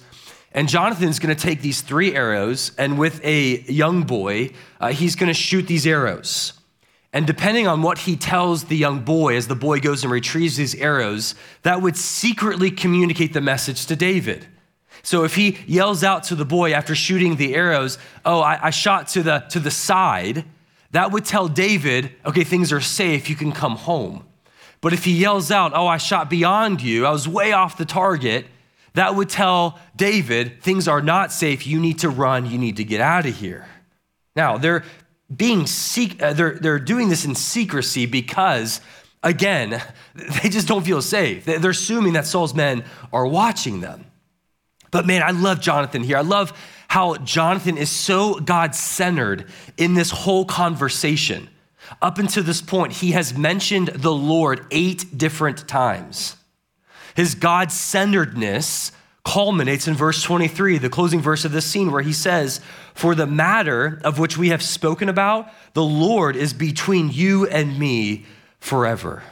And 0.51 0.67
Jonathan's 0.67 1.19
going 1.19 1.35
to 1.35 1.39
take 1.39 1.61
these 1.61 1.81
three 1.81 2.15
arrows, 2.15 2.71
and 2.79 2.97
with 2.97 3.23
a 3.23 3.61
young 3.61 4.01
boy, 4.01 4.49
uh, 4.81 4.93
he's 4.93 5.15
going 5.15 5.27
to 5.27 5.33
shoot 5.35 5.67
these 5.67 5.85
arrows. 5.85 6.53
And 7.13 7.27
depending 7.27 7.67
on 7.67 7.83
what 7.83 7.99
he 7.99 8.15
tells 8.15 8.63
the 8.63 8.77
young 8.77 9.01
boy 9.01 9.35
as 9.35 9.47
the 9.47 9.55
boy 9.55 9.79
goes 9.79 10.03
and 10.03 10.11
retrieves 10.11 10.57
these 10.57 10.73
arrows, 10.73 11.35
that 11.61 11.83
would 11.83 11.97
secretly 11.97 12.71
communicate 12.71 13.33
the 13.33 13.41
message 13.41 13.85
to 13.85 13.95
David. 13.95 14.47
So 15.03 15.23
if 15.23 15.35
he 15.35 15.59
yells 15.67 16.03
out 16.03 16.23
to 16.25 16.35
the 16.35 16.45
boy 16.45 16.73
after 16.73 16.95
shooting 16.95 17.35
the 17.35 17.53
arrows, 17.53 17.99
Oh, 18.25 18.39
I, 18.39 18.67
I 18.67 18.69
shot 18.71 19.07
to 19.09 19.21
the, 19.21 19.39
to 19.49 19.59
the 19.59 19.69
side, 19.69 20.45
that 20.93 21.11
would 21.11 21.25
tell 21.25 21.47
David, 21.47 22.11
Okay, 22.25 22.43
things 22.43 22.71
are 22.71 22.81
safe, 22.81 23.29
you 23.29 23.35
can 23.35 23.51
come 23.51 23.75
home. 23.75 24.25
But 24.81 24.93
if 24.93 25.05
he 25.05 25.11
yells 25.11 25.51
out, 25.51 25.73
Oh, 25.75 25.87
I 25.87 25.97
shot 25.97 26.29
beyond 26.29 26.81
you, 26.81 27.05
I 27.05 27.11
was 27.11 27.27
way 27.27 27.51
off 27.51 27.77
the 27.77 27.85
target, 27.85 28.47
that 28.93 29.15
would 29.15 29.29
tell 29.29 29.79
David, 29.95 30.61
Things 30.61 30.87
are 30.87 31.01
not 31.01 31.31
safe, 31.31 31.67
you 31.67 31.79
need 31.79 31.99
to 31.99 32.09
run, 32.09 32.45
you 32.45 32.57
need 32.57 32.77
to 32.77 32.83
get 32.83 33.01
out 33.01 33.25
of 33.25 33.35
here. 33.35 33.67
Now, 34.35 34.57
they're 34.57 34.83
being 35.35 35.67
sec- 35.67 36.21
uh, 36.21 36.33
they're, 36.33 36.57
they're 36.59 36.79
doing 36.79 37.09
this 37.09 37.25
in 37.25 37.35
secrecy 37.35 38.05
because 38.05 38.81
again 39.23 39.81
they 40.15 40.49
just 40.49 40.67
don't 40.67 40.85
feel 40.85 41.01
safe 41.01 41.45
they're 41.45 41.71
assuming 41.71 42.13
that 42.13 42.25
saul's 42.25 42.53
men 42.53 42.83
are 43.11 43.25
watching 43.25 43.81
them 43.81 44.05
but 44.91 45.07
man 45.07 45.23
i 45.23 45.31
love 45.31 45.59
jonathan 45.59 46.03
here 46.03 46.17
i 46.17 46.21
love 46.21 46.53
how 46.93 47.15
jonathan 47.17 47.77
is 47.77 47.89
so 47.89 48.35
god-centered 48.35 49.45
in 49.77 49.95
this 49.95 50.11
whole 50.11 50.45
conversation 50.45 51.49
up 52.01 52.17
until 52.17 52.43
this 52.43 52.61
point 52.61 52.93
he 52.93 53.11
has 53.11 53.37
mentioned 53.37 53.87
the 53.87 54.13
lord 54.13 54.65
eight 54.71 55.17
different 55.17 55.67
times 55.67 56.35
his 57.15 57.35
god-centeredness 57.35 58.91
culminates 59.23 59.87
in 59.87 59.93
verse 59.93 60.21
23, 60.21 60.77
the 60.77 60.89
closing 60.89 61.21
verse 61.21 61.45
of 61.45 61.51
this 61.53 61.65
scene, 61.65 61.91
where 61.91 62.01
he 62.01 62.11
says, 62.11 62.59
For 62.93 63.15
the 63.15 63.25
matter 63.25 64.01
of 64.03 64.19
which 64.19 64.37
we 64.37 64.49
have 64.49 64.61
spoken 64.61 65.07
about, 65.07 65.49
the 65.73 65.83
Lord 65.83 66.35
is 66.35 66.53
between 66.53 67.09
you 67.09 67.47
and 67.47 67.79
me 67.79 68.25
forever. 68.59 69.23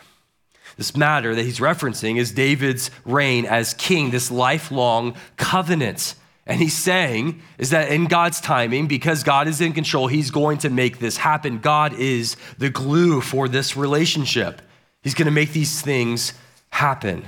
This 0.77 0.95
matter 0.95 1.35
that 1.35 1.43
he's 1.43 1.59
referencing 1.59 2.17
is 2.17 2.31
David's 2.31 2.89
reign 3.03 3.45
as 3.45 3.73
king, 3.73 4.11
this 4.11 4.31
lifelong 4.31 5.15
covenant. 5.35 6.15
And 6.51 6.59
he's 6.59 6.77
saying 6.77 7.41
is 7.57 7.69
that 7.69 7.93
in 7.93 8.07
God's 8.07 8.41
timing, 8.41 8.87
because 8.87 9.23
God 9.23 9.47
is 9.47 9.61
in 9.61 9.71
control, 9.71 10.07
he's 10.07 10.31
going 10.31 10.57
to 10.57 10.69
make 10.69 10.99
this 10.99 11.15
happen. 11.15 11.59
God 11.59 11.93
is 11.93 12.35
the 12.57 12.69
glue 12.69 13.21
for 13.21 13.47
this 13.47 13.77
relationship. 13.77 14.61
He's 15.01 15.13
going 15.13 15.27
to 15.27 15.31
make 15.31 15.53
these 15.53 15.81
things 15.81 16.33
happen. 16.69 17.23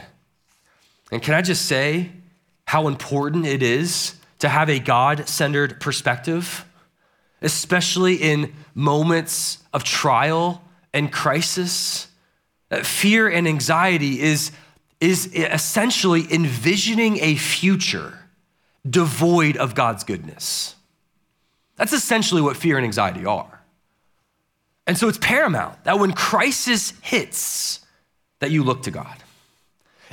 And 1.09 1.21
can 1.21 1.35
I 1.35 1.41
just 1.41 1.67
say, 1.67 2.11
how 2.65 2.89
important 2.89 3.45
it 3.45 3.63
is 3.63 4.15
to 4.39 4.49
have 4.49 4.69
a 4.69 4.79
God 4.79 5.29
centered 5.29 5.79
perspective, 5.79 6.65
especially 7.41 8.15
in 8.15 8.51
moments 8.75 9.59
of 9.71 9.85
trial 9.85 10.61
and 10.93 11.13
crisis. 11.13 12.09
Uh, 12.69 12.83
fear 12.83 13.29
and 13.29 13.47
anxiety 13.47 14.19
is, 14.19 14.51
is 14.99 15.33
essentially 15.33 16.25
envisioning 16.29 17.19
a 17.21 17.35
future 17.35 18.19
devoid 18.87 19.57
of 19.57 19.75
God's 19.75 20.03
goodness. 20.03 20.75
That's 21.75 21.93
essentially 21.93 22.41
what 22.41 22.57
fear 22.57 22.77
and 22.77 22.85
anxiety 22.85 23.25
are. 23.25 23.61
And 24.85 24.97
so 24.97 25.07
it's 25.07 25.17
paramount 25.17 25.83
that 25.85 25.99
when 25.99 26.11
crisis 26.11 26.93
hits, 27.01 27.79
that 28.39 28.51
you 28.51 28.63
look 28.63 28.83
to 28.83 28.91
God. 28.91 29.15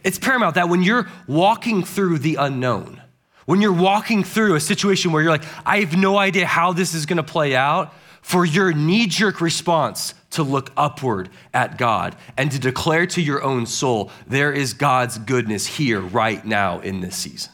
It's 0.05 0.19
paramount 0.19 0.55
that 0.55 0.69
when 0.69 0.83
you're 0.83 1.09
walking 1.27 1.83
through 1.83 2.19
the 2.19 2.37
unknown, 2.37 3.03
when 3.47 3.61
you're 3.61 3.73
walking 3.73 4.23
through 4.23 4.55
a 4.55 4.61
situation 4.61 5.11
where 5.11 5.23
you're 5.23 5.33
like, 5.33 5.45
I 5.67 5.81
have 5.81 5.97
no 5.97 6.17
idea 6.17 6.47
how 6.47 6.73
this 6.73 6.95
is 6.95 7.07
gonna 7.07 7.25
play 7.25 7.57
out, 7.57 7.93
for 8.23 8.45
your 8.45 8.73
knee 8.73 9.07
jerk 9.07 9.41
response 9.41 10.15
to 10.31 10.43
look 10.43 10.71
upward 10.77 11.31
at 11.53 11.77
God 11.77 12.15
and 12.37 12.53
to 12.53 12.59
declare 12.59 13.07
to 13.09 13.21
your 13.21 13.43
own 13.43 13.67
soul, 13.67 14.11
there 14.27 14.53
is 14.53 14.75
God's 14.75 15.19
goodness 15.19 15.67
here 15.67 16.01
right 16.01 16.45
now 16.45 16.81
in 16.81 17.01
this 17.01 17.17
season. 17.17 17.53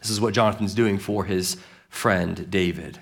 This 0.00 0.10
is 0.10 0.20
what 0.20 0.34
Jonathan's 0.34 0.74
doing 0.74 0.98
for 0.98 1.24
his 1.24 1.56
friend 1.88 2.50
David. 2.50 3.00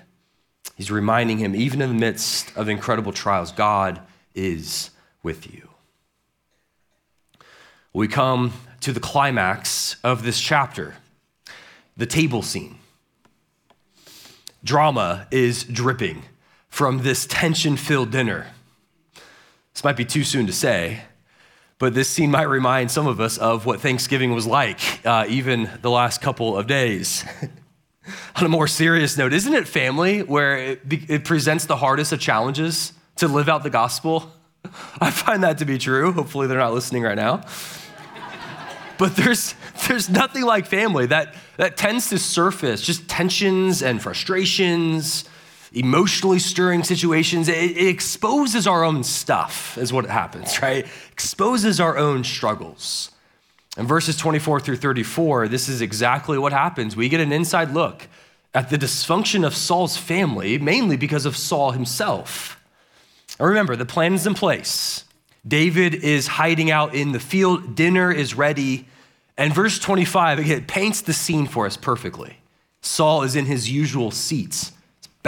He's 0.75 0.91
reminding 0.91 1.39
him, 1.39 1.55
even 1.55 1.81
in 1.81 1.89
the 1.89 1.95
midst 1.95 2.55
of 2.55 2.69
incredible 2.69 3.11
trials, 3.11 3.51
God 3.51 4.01
is 4.33 4.91
with 5.23 5.53
you 5.53 5.69
we 7.93 8.07
come 8.07 8.53
to 8.81 8.91
the 8.91 8.99
climax 8.99 9.95
of 10.03 10.23
this 10.23 10.39
chapter 10.39 10.95
the 11.97 12.05
table 12.05 12.41
scene. 12.41 12.77
Drama 14.63 15.27
is 15.31 15.65
dripping 15.65 16.23
from 16.69 16.99
this 16.99 17.25
tension 17.25 17.75
filled 17.75 18.09
dinner. 18.09 18.47
This 19.73 19.83
might 19.83 19.97
be 19.97 20.05
too 20.05 20.23
soon 20.23 20.47
to 20.47 20.53
say, 20.53 21.01
but 21.79 21.93
this 21.93 22.09
scene 22.09 22.29
might 22.29 22.43
remind 22.43 22.91
some 22.91 23.07
of 23.07 23.21
us 23.21 23.37
of 23.37 23.65
what 23.65 23.79
Thanksgiving 23.79 24.33
was 24.33 24.45
like, 24.45 24.79
uh, 25.05 25.25
even 25.29 25.69
the 25.81 25.89
last 25.89 26.21
couple 26.21 26.57
of 26.57 26.67
days. 26.67 27.23
On 28.35 28.45
a 28.45 28.49
more 28.49 28.67
serious 28.67 29.17
note, 29.17 29.33
isn't 29.33 29.53
it 29.53 29.67
family 29.67 30.21
where 30.21 30.57
it, 30.57 30.81
it 31.07 31.23
presents 31.23 31.65
the 31.65 31.77
hardest 31.77 32.11
of 32.11 32.19
challenges 32.19 32.93
to 33.15 33.27
live 33.27 33.47
out 33.47 33.63
the 33.63 33.69
gospel? 33.69 34.31
I 34.99 35.09
find 35.09 35.43
that 35.43 35.59
to 35.59 35.65
be 35.65 35.77
true. 35.77 36.11
Hopefully, 36.11 36.47
they're 36.47 36.57
not 36.57 36.73
listening 36.73 37.03
right 37.03 37.17
now. 37.17 37.41
But 38.97 39.15
there's, 39.15 39.55
there's 39.87 40.09
nothing 40.09 40.43
like 40.43 40.65
family 40.65 41.05
that, 41.05 41.33
that 41.55 41.77
tends 41.77 42.09
to 42.09 42.19
surface 42.19 42.81
just 42.81 43.07
tensions 43.07 43.81
and 43.81 44.01
frustrations, 44.01 45.23
emotionally 45.73 46.39
stirring 46.39 46.83
situations. 46.83 47.47
It, 47.47 47.77
it 47.77 47.87
exposes 47.87 48.67
our 48.67 48.83
own 48.83 49.03
stuff, 49.03 49.77
is 49.77 49.93
what 49.93 50.05
happens, 50.05 50.61
right? 50.61 50.87
Exposes 51.11 51.79
our 51.79 51.97
own 51.97 52.23
struggles. 52.23 53.11
In 53.77 53.87
verses 53.87 54.17
24 54.17 54.59
through 54.59 54.77
34, 54.77 55.47
this 55.47 55.69
is 55.69 55.81
exactly 55.81 56.37
what 56.37 56.51
happens. 56.51 56.95
We 56.95 57.07
get 57.07 57.21
an 57.21 57.31
inside 57.31 57.71
look 57.71 58.07
at 58.53 58.69
the 58.69 58.77
dysfunction 58.77 59.45
of 59.45 59.55
Saul's 59.55 59.95
family, 59.95 60.57
mainly 60.57 60.97
because 60.97 61.25
of 61.25 61.37
Saul 61.37 61.71
himself. 61.71 62.59
And 63.37 63.47
remember, 63.47 63.75
the 63.75 63.85
plan 63.85 64.13
is 64.13 64.25
in 64.25 64.33
place. 64.33 65.05
David 65.47 65.95
is 65.95 66.27
hiding 66.27 66.69
out 66.69 66.93
in 66.93 67.11
the 67.11 67.19
field, 67.19 67.75
dinner 67.75 68.11
is 68.11 68.35
ready. 68.35 68.87
And 69.37 69.53
verse 69.53 69.79
25, 69.79 70.39
again, 70.39 70.65
paints 70.65 71.01
the 71.01 71.13
scene 71.13 71.47
for 71.47 71.65
us 71.65 71.77
perfectly. 71.77 72.37
Saul 72.81 73.23
is 73.23 73.35
in 73.35 73.45
his 73.45 73.69
usual 73.69 74.11
seats. 74.11 74.73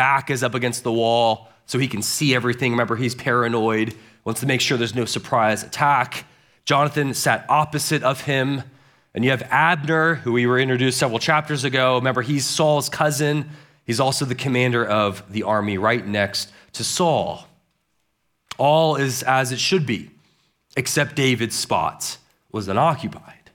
Back 0.02 0.32
is 0.32 0.42
up 0.42 0.56
against 0.56 0.84
the 0.84 0.92
wall 0.92 1.48
so 1.68 1.78
he 1.78 1.88
can 1.88 2.02
see 2.02 2.34
everything. 2.34 2.72
Remember, 2.72 2.96
he's 2.96 3.14
paranoid, 3.14 3.94
wants 4.24 4.42
to 4.42 4.48
make 4.48 4.60
sure 4.60 4.76
there's 4.76 4.96
no 4.96 5.06
surprise 5.06 5.62
attack. 5.62 6.26
Jonathan 6.66 7.14
sat 7.14 7.46
opposite 7.48 8.02
of 8.02 8.22
him. 8.22 8.64
And 9.14 9.24
you 9.24 9.30
have 9.30 9.44
Abner, 9.52 10.16
who 10.16 10.32
we 10.32 10.48
were 10.48 10.58
introduced 10.58 10.98
several 10.98 11.20
chapters 11.20 11.64
ago. 11.64 11.98
Remember, 11.98 12.24
he's 12.24 12.48
Saul's 12.48 12.90
cousin. 12.90 13.52
He's 13.86 14.00
also 14.00 14.26
the 14.26 14.34
commander 14.34 14.84
of 14.84 15.24
the 15.32 15.44
army 15.44 15.78
right 15.78 16.04
next 16.04 16.52
to 16.74 16.84
Saul. 16.84 17.46
All 18.58 18.96
is 18.96 19.22
as 19.22 19.52
it 19.52 19.60
should 19.60 19.86
be, 19.86 20.10
except 20.76 21.16
David's 21.16 21.56
spot 21.56 22.18
was 22.52 22.68
unoccupied. 22.68 23.52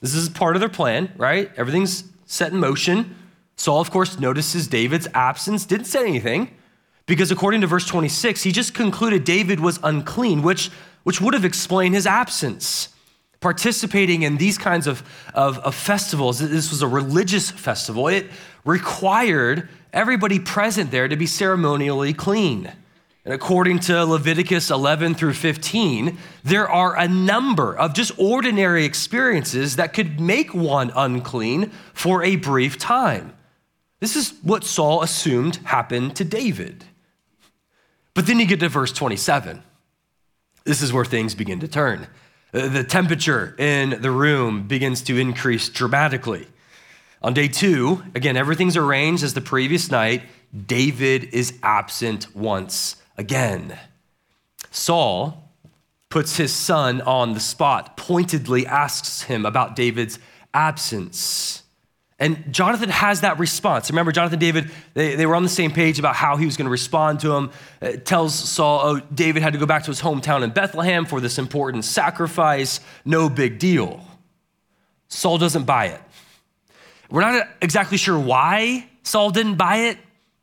This 0.00 0.16
is 0.16 0.28
part 0.30 0.56
of 0.56 0.60
their 0.60 0.68
plan, 0.68 1.12
right? 1.16 1.48
Everything's 1.56 2.02
set 2.24 2.50
in 2.50 2.58
motion. 2.58 3.14
Saul, 3.56 3.80
of 3.80 3.90
course, 3.90 4.18
notices 4.18 4.68
David's 4.68 5.08
absence, 5.14 5.64
didn't 5.64 5.86
say 5.86 6.06
anything, 6.06 6.50
because 7.06 7.30
according 7.30 7.62
to 7.62 7.66
verse 7.66 7.86
26, 7.86 8.42
he 8.42 8.52
just 8.52 8.74
concluded 8.74 9.24
David 9.24 9.60
was 9.60 9.78
unclean, 9.82 10.42
which, 10.42 10.70
which 11.04 11.20
would 11.20 11.34
have 11.34 11.44
explained 11.44 11.94
his 11.94 12.06
absence. 12.06 12.90
Participating 13.40 14.22
in 14.22 14.36
these 14.36 14.58
kinds 14.58 14.86
of, 14.86 15.02
of, 15.32 15.58
of 15.58 15.74
festivals, 15.74 16.38
this 16.38 16.70
was 16.70 16.82
a 16.82 16.88
religious 16.88 17.50
festival, 17.50 18.08
it 18.08 18.26
required 18.64 19.68
everybody 19.92 20.38
present 20.38 20.90
there 20.90 21.08
to 21.08 21.16
be 21.16 21.26
ceremonially 21.26 22.12
clean. 22.12 22.72
And 23.24 23.34
according 23.34 23.80
to 23.80 24.04
Leviticus 24.04 24.70
11 24.70 25.14
through 25.14 25.32
15, 25.32 26.16
there 26.44 26.68
are 26.68 26.96
a 26.96 27.08
number 27.08 27.76
of 27.76 27.92
just 27.92 28.12
ordinary 28.18 28.84
experiences 28.84 29.76
that 29.76 29.94
could 29.94 30.20
make 30.20 30.54
one 30.54 30.92
unclean 30.94 31.72
for 31.92 32.22
a 32.22 32.36
brief 32.36 32.78
time. 32.78 33.35
This 34.00 34.16
is 34.16 34.34
what 34.42 34.64
Saul 34.64 35.02
assumed 35.02 35.56
happened 35.64 36.16
to 36.16 36.24
David. 36.24 36.84
But 38.14 38.26
then 38.26 38.38
you 38.38 38.46
get 38.46 38.60
to 38.60 38.68
verse 38.68 38.92
27. 38.92 39.62
This 40.64 40.82
is 40.82 40.92
where 40.92 41.04
things 41.04 41.34
begin 41.34 41.60
to 41.60 41.68
turn. 41.68 42.06
Uh, 42.52 42.68
the 42.68 42.84
temperature 42.84 43.54
in 43.58 44.02
the 44.02 44.10
room 44.10 44.66
begins 44.66 45.02
to 45.02 45.18
increase 45.18 45.68
dramatically. 45.68 46.46
On 47.22 47.32
day 47.32 47.48
two, 47.48 48.02
again, 48.14 48.36
everything's 48.36 48.76
arranged 48.76 49.22
as 49.22 49.34
the 49.34 49.40
previous 49.40 49.90
night. 49.90 50.22
David 50.66 51.24
is 51.32 51.58
absent 51.62 52.34
once 52.34 52.96
again. 53.16 53.78
Saul 54.70 55.50
puts 56.08 56.36
his 56.36 56.52
son 56.54 57.00
on 57.02 57.34
the 57.34 57.40
spot, 57.40 57.96
pointedly 57.96 58.66
asks 58.66 59.22
him 59.22 59.44
about 59.44 59.76
David's 59.76 60.18
absence. 60.54 61.62
And 62.18 62.50
Jonathan 62.52 62.88
has 62.88 63.20
that 63.20 63.38
response. 63.38 63.90
Remember, 63.90 64.10
Jonathan 64.10 64.38
David, 64.38 64.70
they, 64.94 65.16
they 65.16 65.26
were 65.26 65.36
on 65.36 65.42
the 65.42 65.50
same 65.50 65.70
page 65.70 65.98
about 65.98 66.16
how 66.16 66.36
he 66.36 66.46
was 66.46 66.56
going 66.56 66.64
to 66.64 66.70
respond 66.70 67.20
to 67.20 67.34
him. 67.34 67.50
It 67.82 68.06
tells 68.06 68.34
Saul, 68.34 68.80
oh, 68.84 69.00
David 69.14 69.42
had 69.42 69.52
to 69.52 69.58
go 69.58 69.66
back 69.66 69.82
to 69.84 69.90
his 69.90 70.00
hometown 70.00 70.42
in 70.42 70.50
Bethlehem 70.50 71.04
for 71.04 71.20
this 71.20 71.38
important 71.38 71.84
sacrifice. 71.84 72.80
No 73.04 73.28
big 73.28 73.58
deal. 73.58 74.02
Saul 75.08 75.36
doesn't 75.36 75.64
buy 75.64 75.88
it. 75.88 76.00
We're 77.10 77.20
not 77.20 77.48
exactly 77.60 77.98
sure 77.98 78.18
why 78.18 78.88
Saul 79.02 79.30
didn't 79.30 79.56
buy 79.56 79.76
it. 79.76 79.98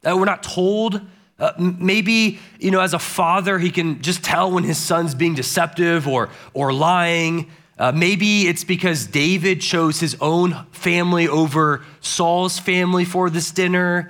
Uh, 0.05 0.15
we're 0.15 0.25
not 0.25 0.43
told. 0.43 1.01
Uh, 1.39 1.51
maybe, 1.57 2.39
you 2.59 2.71
know, 2.71 2.79
as 2.79 2.93
a 2.93 2.99
father, 2.99 3.57
he 3.57 3.71
can 3.71 4.01
just 4.01 4.23
tell 4.23 4.51
when 4.51 4.63
his 4.63 4.77
son's 4.77 5.15
being 5.15 5.33
deceptive 5.33 6.07
or, 6.07 6.29
or 6.53 6.71
lying. 6.71 7.49
Uh, 7.77 7.91
maybe 7.91 8.47
it's 8.47 8.63
because 8.63 9.07
David 9.07 9.62
chose 9.62 9.99
his 9.99 10.15
own 10.21 10.65
family 10.71 11.27
over 11.27 11.83
Saul's 12.01 12.59
family 12.59 13.03
for 13.03 13.29
this 13.29 13.51
dinner. 13.51 14.09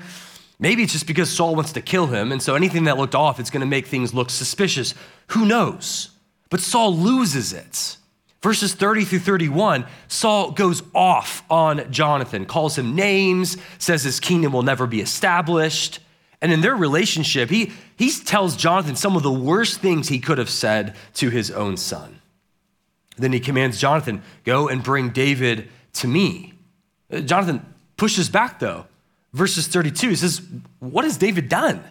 Maybe 0.60 0.84
it's 0.84 0.94
just 0.94 1.08
because 1.08 1.30
Saul 1.30 1.56
wants 1.56 1.74
to 1.74 1.82
kill 1.82 2.08
him, 2.08 2.32
and 2.32 2.42
so 2.42 2.56
anything 2.56 2.86
that 2.86 2.98
looked 2.98 3.16
off, 3.16 3.40
it's 3.40 3.50
going 3.50 3.62
to 3.62 3.68
make 3.68 3.88
things 3.88 4.14
look 4.14 4.30
suspicious. 4.30 4.94
Who 5.28 5.46
knows? 5.46 6.10
But 6.50 6.60
Saul 6.60 6.96
loses 6.96 7.54
it. 7.54 7.98
Verses 8.42 8.74
30 8.74 9.06
through 9.06 9.20
31, 9.20 9.86
Saul 10.10 10.52
goes 10.52 10.84
off 10.94 11.44
on 11.50 11.90
Jonathan, 11.92 12.46
calls 12.46 12.78
him 12.78 12.94
names, 12.94 13.56
says 13.78 14.04
his 14.04 14.20
kingdom 14.20 14.52
will 14.52 14.64
never 14.64 14.86
be 14.86 15.00
established. 15.00 16.00
And 16.42 16.52
in 16.52 16.60
their 16.60 16.76
relationship, 16.76 17.50
he, 17.50 17.72
he 17.96 18.12
tells 18.12 18.58
Jonathan 18.58 18.98
some 18.98 19.16
of 19.16 19.24
the 19.24 19.32
worst 19.32 19.80
things 19.80 20.10
he 20.10 20.20
could 20.20 20.40
have 20.40 20.50
said 20.50 20.94
to 21.14 21.30
his 21.30 21.52
own 21.52 21.78
son. 21.78 22.20
Then 23.18 23.34
he 23.34 23.40
commands 23.40 23.80
Jonathan, 23.80 24.24
Go 24.44 24.68
and 24.68 24.84
bring 24.84 25.10
David 25.10 25.70
to 25.94 26.08
me. 26.08 26.54
Uh, 27.12 27.20
Jonathan 27.20 27.66
pushes 27.98 28.30
back, 28.30 28.60
though. 28.60 28.86
Verses 29.34 29.68
32, 29.68 30.10
he 30.10 30.16
says, 30.16 30.42
What 30.80 31.06
has 31.06 31.18
David 31.18 31.50
done? 31.50 31.84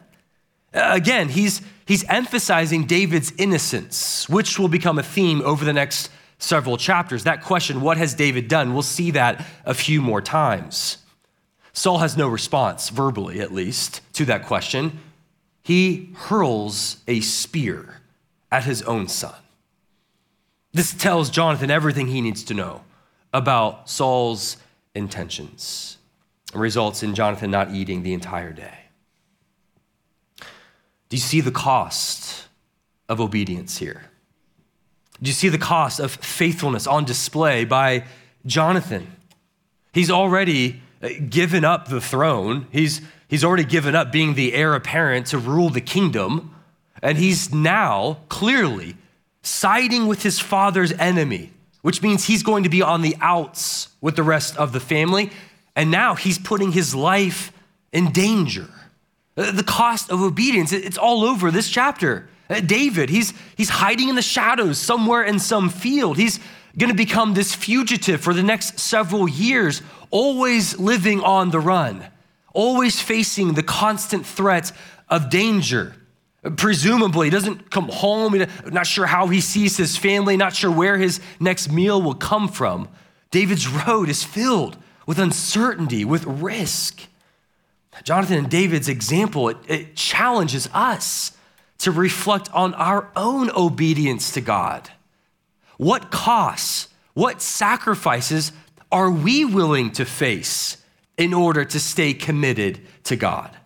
Uh, 0.74 0.90
again, 0.92 1.28
he's, 1.28 1.60
he's 1.86 2.04
emphasizing 2.08 2.86
David's 2.86 3.32
innocence, 3.38 4.28
which 4.28 4.58
will 4.58 4.68
become 4.68 4.98
a 4.98 5.02
theme 5.02 5.42
over 5.42 5.64
the 5.64 5.72
next 5.72 6.10
several 6.38 6.76
chapters. 6.76 7.24
That 7.24 7.42
question, 7.42 7.80
what 7.80 7.96
has 7.98 8.14
David 8.14 8.48
done? 8.48 8.72
We'll 8.72 8.82
see 8.82 9.12
that 9.12 9.46
a 9.64 9.74
few 9.74 10.00
more 10.00 10.20
times. 10.20 10.98
Saul 11.72 11.98
has 11.98 12.16
no 12.16 12.28
response, 12.28 12.90
verbally 12.90 13.40
at 13.40 13.52
least, 13.52 14.00
to 14.14 14.24
that 14.26 14.46
question. 14.46 15.00
He 15.62 16.10
hurls 16.14 16.98
a 17.06 17.20
spear 17.20 18.00
at 18.50 18.64
his 18.64 18.82
own 18.82 19.08
son. 19.08 19.34
This 20.72 20.94
tells 20.94 21.28
Jonathan 21.28 21.70
everything 21.70 22.08
he 22.08 22.20
needs 22.20 22.44
to 22.44 22.54
know 22.54 22.82
about 23.32 23.90
Saul's 23.90 24.56
intentions 24.94 25.98
and 26.52 26.60
results 26.60 27.02
in 27.02 27.14
Jonathan 27.14 27.50
not 27.50 27.70
eating 27.70 28.02
the 28.02 28.14
entire 28.14 28.52
day. 28.52 28.78
Do 30.38 31.16
you 31.16 31.20
see 31.20 31.42
the 31.42 31.50
cost 31.50 32.48
of 33.08 33.20
obedience 33.20 33.78
here? 33.78 34.04
Do 35.22 35.28
you 35.28 35.34
see 35.34 35.50
the 35.50 35.58
cost 35.58 36.00
of 36.00 36.10
faithfulness 36.10 36.86
on 36.86 37.04
display 37.04 37.64
by 37.64 38.04
Jonathan? 38.46 39.14
He's 39.92 40.10
already 40.10 40.80
uh, 41.02 41.10
given 41.28 41.64
up 41.64 41.88
the 41.88 42.00
throne. 42.00 42.66
He's, 42.70 43.02
he's 43.28 43.44
already 43.44 43.64
given 43.64 43.94
up 43.94 44.10
being 44.10 44.34
the 44.34 44.54
heir 44.54 44.74
apparent 44.74 45.26
to 45.26 45.38
rule 45.38 45.68
the 45.68 45.82
kingdom. 45.82 46.54
And 47.02 47.18
he's 47.18 47.52
now 47.52 48.20
clearly 48.28 48.96
siding 49.42 50.06
with 50.06 50.22
his 50.22 50.38
father's 50.38 50.92
enemy, 50.92 51.52
which 51.82 52.02
means 52.02 52.24
he's 52.24 52.42
going 52.42 52.62
to 52.62 52.68
be 52.68 52.82
on 52.82 53.02
the 53.02 53.16
outs 53.20 53.88
with 54.00 54.16
the 54.16 54.22
rest 54.22 54.56
of 54.56 54.72
the 54.72 54.80
family. 54.80 55.30
And 55.74 55.90
now 55.90 56.14
he's 56.14 56.38
putting 56.38 56.72
his 56.72 56.94
life 56.94 57.52
in 57.92 58.12
danger. 58.12 58.68
The 59.34 59.64
cost 59.66 60.10
of 60.10 60.20
obedience, 60.20 60.72
it's 60.72 60.98
all 60.98 61.24
over 61.24 61.50
this 61.50 61.70
chapter. 61.70 62.28
Uh, 62.50 62.60
David, 62.60 63.08
he's, 63.08 63.32
he's 63.56 63.70
hiding 63.70 64.08
in 64.08 64.14
the 64.14 64.22
shadows 64.22 64.78
somewhere 64.78 65.22
in 65.22 65.38
some 65.38 65.70
field. 65.70 66.18
He's 66.18 66.38
going 66.76 66.90
to 66.90 66.96
become 66.96 67.34
this 67.34 67.54
fugitive 67.54 68.20
for 68.20 68.34
the 68.34 68.42
next 68.42 68.78
several 68.78 69.28
years, 69.28 69.82
always 70.10 70.78
living 70.78 71.20
on 71.20 71.50
the 71.50 71.60
run, 71.60 72.04
always 72.52 73.00
facing 73.00 73.54
the 73.54 73.62
constant 73.62 74.26
threat 74.26 74.72
of 75.08 75.30
danger. 75.30 75.94
Presumably, 76.56 77.28
he 77.28 77.30
doesn't 77.30 77.70
come 77.70 77.88
home, 77.88 78.44
not 78.66 78.86
sure 78.86 79.06
how 79.06 79.28
he 79.28 79.40
sees 79.40 79.76
his 79.76 79.96
family, 79.96 80.36
not 80.36 80.56
sure 80.56 80.72
where 80.72 80.98
his 80.98 81.20
next 81.38 81.70
meal 81.70 82.02
will 82.02 82.14
come 82.14 82.48
from. 82.48 82.88
David's 83.30 83.68
road 83.86 84.08
is 84.08 84.24
filled 84.24 84.76
with 85.06 85.18
uncertainty, 85.18 86.04
with 86.04 86.24
risk. 86.24 87.02
Jonathan 88.02 88.38
and 88.38 88.50
David's 88.50 88.88
example, 88.88 89.50
it, 89.50 89.56
it 89.68 89.96
challenges 89.96 90.68
us 90.72 91.36
to 91.78 91.92
reflect 91.92 92.52
on 92.52 92.74
our 92.74 93.10
own 93.14 93.50
obedience 93.50 94.32
to 94.32 94.40
God. 94.40 94.90
What 95.76 96.10
costs, 96.10 96.88
what 97.14 97.42
sacrifices 97.42 98.52
are 98.90 99.10
we 99.10 99.44
willing 99.44 99.90
to 99.92 100.04
face 100.04 100.76
in 101.16 101.34
order 101.34 101.64
to 101.64 101.78
stay 101.80 102.14
committed 102.14 102.80
to 103.04 103.16
God? 103.16 103.56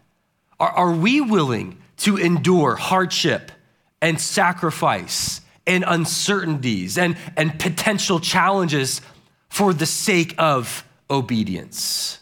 Are, 0.59 0.71
are 0.71 0.93
we 0.93 1.21
willing 1.21 1.79
to 1.99 2.17
endure 2.17 2.77
hardship 2.77 3.53
and 4.01 4.21
sacrifice 4.21 5.41
and 5.67 5.85
uncertainties 5.87 6.97
and, 6.99 7.17
and 7.37 7.59
potential 7.59 8.21
challenges 8.21 9.01
for 9.49 9.73
the 9.73 9.87
sake 9.87 10.35
of 10.39 10.85
obedience? 11.11 12.21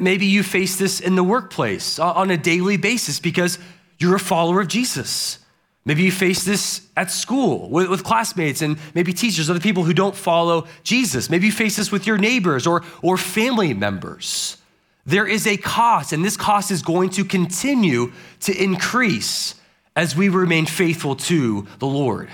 Maybe 0.00 0.26
you 0.26 0.42
face 0.42 0.76
this 0.76 1.00
in 1.00 1.14
the 1.14 1.24
workplace 1.24 1.98
on 1.98 2.30
a 2.30 2.36
daily 2.36 2.76
basis 2.76 3.18
because 3.18 3.58
you're 3.98 4.16
a 4.16 4.20
follower 4.20 4.60
of 4.60 4.68
Jesus. 4.68 5.38
Maybe 5.84 6.02
you 6.02 6.12
face 6.12 6.44
this 6.44 6.86
at 6.96 7.10
school 7.10 7.70
with, 7.70 7.88
with, 7.88 8.04
classmates 8.04 8.60
and 8.60 8.78
maybe 8.94 9.14
teachers, 9.14 9.48
other 9.48 9.60
people 9.60 9.84
who 9.84 9.94
don't 9.94 10.14
follow 10.14 10.66
Jesus. 10.82 11.30
Maybe 11.30 11.46
you 11.46 11.52
face 11.52 11.76
this 11.76 11.90
with 11.90 12.06
your 12.06 12.18
neighbors 12.18 12.66
or, 12.66 12.82
or 13.02 13.16
family 13.16 13.72
members. 13.72 14.58
There 15.06 15.26
is 15.26 15.46
a 15.46 15.56
cost, 15.56 16.12
and 16.12 16.24
this 16.24 16.36
cost 16.36 16.70
is 16.70 16.82
going 16.82 17.10
to 17.10 17.24
continue 17.24 18.12
to 18.40 18.62
increase 18.62 19.54
as 19.96 20.14
we 20.14 20.28
remain 20.28 20.66
faithful 20.66 21.16
to 21.16 21.66
the 21.78 21.86
Lord. 21.86 22.28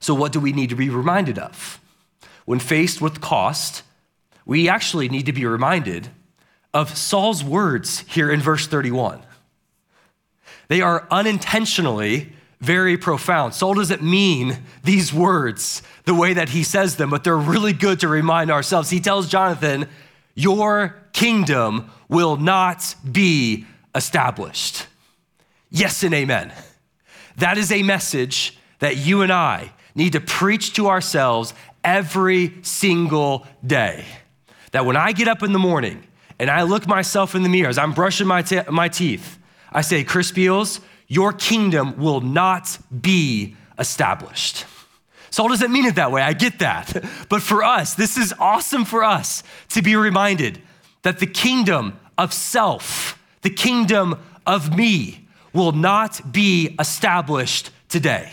So, 0.00 0.14
what 0.14 0.32
do 0.32 0.40
we 0.40 0.52
need 0.52 0.70
to 0.70 0.76
be 0.76 0.88
reminded 0.88 1.38
of? 1.38 1.80
When 2.44 2.58
faced 2.58 3.00
with 3.00 3.20
cost, 3.20 3.82
we 4.44 4.68
actually 4.68 5.08
need 5.08 5.26
to 5.26 5.32
be 5.32 5.46
reminded 5.46 6.08
of 6.72 6.96
Saul's 6.96 7.44
words 7.44 8.00
here 8.08 8.30
in 8.30 8.40
verse 8.40 8.66
31. 8.66 9.22
They 10.68 10.80
are 10.80 11.06
unintentionally 11.10 12.32
very 12.60 12.96
profound. 12.96 13.54
Saul 13.54 13.74
doesn't 13.74 14.02
mean 14.02 14.58
these 14.84 15.12
words 15.12 15.82
the 16.04 16.14
way 16.14 16.34
that 16.34 16.50
he 16.50 16.62
says 16.62 16.96
them, 16.96 17.10
but 17.10 17.24
they're 17.24 17.36
really 17.36 17.72
good 17.72 18.00
to 18.00 18.08
remind 18.08 18.50
ourselves. 18.50 18.90
He 18.90 19.00
tells 19.00 19.28
Jonathan, 19.28 19.88
Your 20.34 20.99
kingdom 21.12 21.90
will 22.08 22.36
not 22.36 22.94
be 23.10 23.66
established. 23.94 24.86
Yes 25.70 26.02
and 26.02 26.14
amen. 26.14 26.52
That 27.36 27.58
is 27.58 27.72
a 27.72 27.82
message 27.82 28.58
that 28.80 28.96
you 28.96 29.22
and 29.22 29.32
I 29.32 29.72
need 29.94 30.12
to 30.12 30.20
preach 30.20 30.74
to 30.74 30.88
ourselves 30.88 31.54
every 31.84 32.54
single 32.62 33.46
day. 33.66 34.04
That 34.72 34.86
when 34.86 34.96
I 34.96 35.12
get 35.12 35.28
up 35.28 35.42
in 35.42 35.52
the 35.52 35.58
morning 35.58 36.02
and 36.38 36.50
I 36.50 36.62
look 36.62 36.86
myself 36.86 37.34
in 37.34 37.42
the 37.42 37.48
mirror 37.48 37.68
as 37.68 37.78
I'm 37.78 37.92
brushing 37.92 38.26
my, 38.26 38.44
my 38.70 38.88
teeth, 38.88 39.38
I 39.72 39.82
say, 39.82 40.04
Chris 40.04 40.32
Beals, 40.32 40.80
your 41.06 41.32
kingdom 41.32 41.96
will 41.96 42.20
not 42.20 42.78
be 43.00 43.56
established. 43.78 44.64
Saul 45.30 45.48
doesn't 45.48 45.72
mean 45.72 45.84
it 45.84 45.94
that 45.94 46.10
way. 46.10 46.22
I 46.22 46.32
get 46.32 46.58
that. 46.58 47.04
But 47.28 47.42
for 47.42 47.62
us, 47.62 47.94
this 47.94 48.16
is 48.16 48.34
awesome 48.40 48.84
for 48.84 49.04
us 49.04 49.44
to 49.70 49.82
be 49.82 49.94
reminded 49.94 50.60
that 51.02 51.18
the 51.18 51.26
kingdom 51.26 51.98
of 52.18 52.32
self, 52.32 53.18
the 53.42 53.50
kingdom 53.50 54.18
of 54.46 54.76
me, 54.76 55.26
will 55.52 55.72
not 55.72 56.32
be 56.32 56.74
established 56.78 57.70
today. 57.88 58.30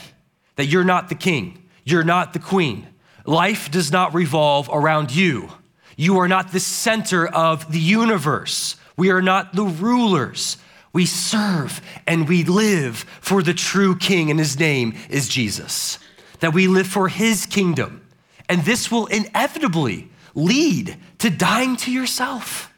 That 0.55 0.65
you're 0.65 0.83
not 0.83 1.09
the 1.09 1.15
king, 1.15 1.63
you're 1.83 2.03
not 2.03 2.33
the 2.33 2.39
queen. 2.39 2.87
Life 3.25 3.71
does 3.71 3.91
not 3.91 4.13
revolve 4.13 4.69
around 4.71 5.13
you. 5.13 5.49
You 5.95 6.19
are 6.19 6.27
not 6.27 6.51
the 6.51 6.59
center 6.59 7.27
of 7.27 7.71
the 7.71 7.79
universe. 7.79 8.75
We 8.95 9.11
are 9.11 9.21
not 9.21 9.53
the 9.53 9.65
rulers. 9.65 10.57
We 10.93 11.05
serve 11.05 11.81
and 12.07 12.27
we 12.27 12.43
live 12.43 12.99
for 13.21 13.43
the 13.43 13.53
true 13.53 13.95
king, 13.97 14.31
and 14.31 14.39
his 14.39 14.57
name 14.59 14.95
is 15.09 15.27
Jesus. 15.27 15.99
That 16.39 16.53
we 16.53 16.67
live 16.67 16.87
for 16.87 17.09
his 17.09 17.45
kingdom. 17.45 18.05
And 18.47 18.63
this 18.63 18.89
will 18.89 19.07
inevitably 19.07 20.09
lead 20.37 20.95
to 21.17 21.29
dying 21.29 21.75
to 21.75 21.91
yourself. 21.91 22.71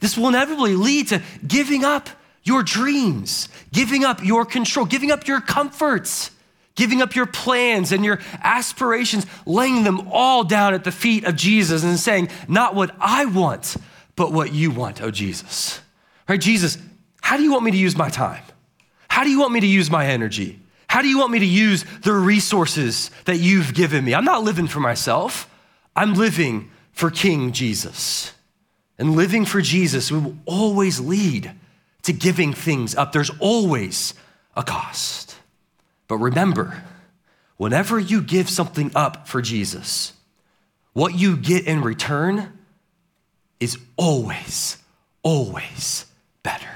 This 0.00 0.18
will 0.18 0.28
inevitably 0.28 0.74
lead 0.74 1.08
to 1.08 1.22
giving 1.46 1.84
up 1.84 2.10
your 2.42 2.62
dreams, 2.62 3.48
giving 3.72 4.04
up 4.04 4.22
your 4.22 4.44
control, 4.44 4.84
giving 4.84 5.10
up 5.10 5.26
your 5.26 5.40
comforts, 5.40 6.32
giving 6.74 7.00
up 7.00 7.14
your 7.14 7.26
plans 7.26 7.92
and 7.92 8.04
your 8.04 8.20
aspirations, 8.42 9.24
laying 9.46 9.84
them 9.84 10.08
all 10.10 10.44
down 10.44 10.74
at 10.74 10.84
the 10.84 10.92
feet 10.92 11.24
of 11.24 11.36
Jesus 11.36 11.84
and 11.84 11.98
saying, 11.98 12.28
Not 12.48 12.74
what 12.74 12.94
I 13.00 13.24
want, 13.24 13.76
but 14.16 14.32
what 14.32 14.52
you 14.52 14.70
want, 14.70 15.00
oh 15.00 15.10
Jesus. 15.10 15.80
Right, 16.28 16.40
Jesus, 16.40 16.76
how 17.22 17.36
do 17.36 17.44
you 17.44 17.52
want 17.52 17.64
me 17.64 17.70
to 17.70 17.76
use 17.76 17.96
my 17.96 18.08
time? 18.08 18.42
How 19.08 19.22
do 19.22 19.30
you 19.30 19.38
want 19.38 19.52
me 19.52 19.60
to 19.60 19.66
use 19.66 19.90
my 19.90 20.06
energy? 20.06 20.60
How 20.88 21.02
do 21.02 21.08
you 21.08 21.18
want 21.18 21.30
me 21.30 21.38
to 21.38 21.46
use 21.46 21.84
the 22.02 22.12
resources 22.12 23.10
that 23.26 23.36
you've 23.36 23.74
given 23.74 24.04
me? 24.04 24.14
I'm 24.14 24.24
not 24.24 24.42
living 24.42 24.66
for 24.66 24.80
myself, 24.80 25.48
I'm 25.94 26.14
living 26.14 26.70
for 26.96 27.10
King 27.10 27.52
Jesus. 27.52 28.32
And 28.98 29.14
living 29.14 29.44
for 29.44 29.60
Jesus 29.60 30.10
will 30.10 30.34
always 30.46 30.98
lead 30.98 31.52
to 32.02 32.12
giving 32.12 32.54
things 32.54 32.94
up. 32.94 33.12
There's 33.12 33.30
always 33.38 34.14
a 34.56 34.62
cost. 34.62 35.36
But 36.08 36.16
remember, 36.16 36.82
whenever 37.58 37.98
you 37.98 38.22
give 38.22 38.48
something 38.48 38.90
up 38.94 39.28
for 39.28 39.42
Jesus, 39.42 40.14
what 40.94 41.14
you 41.14 41.36
get 41.36 41.66
in 41.66 41.82
return 41.82 42.58
is 43.60 43.78
always, 43.98 44.78
always 45.22 46.06
better. 46.42 46.70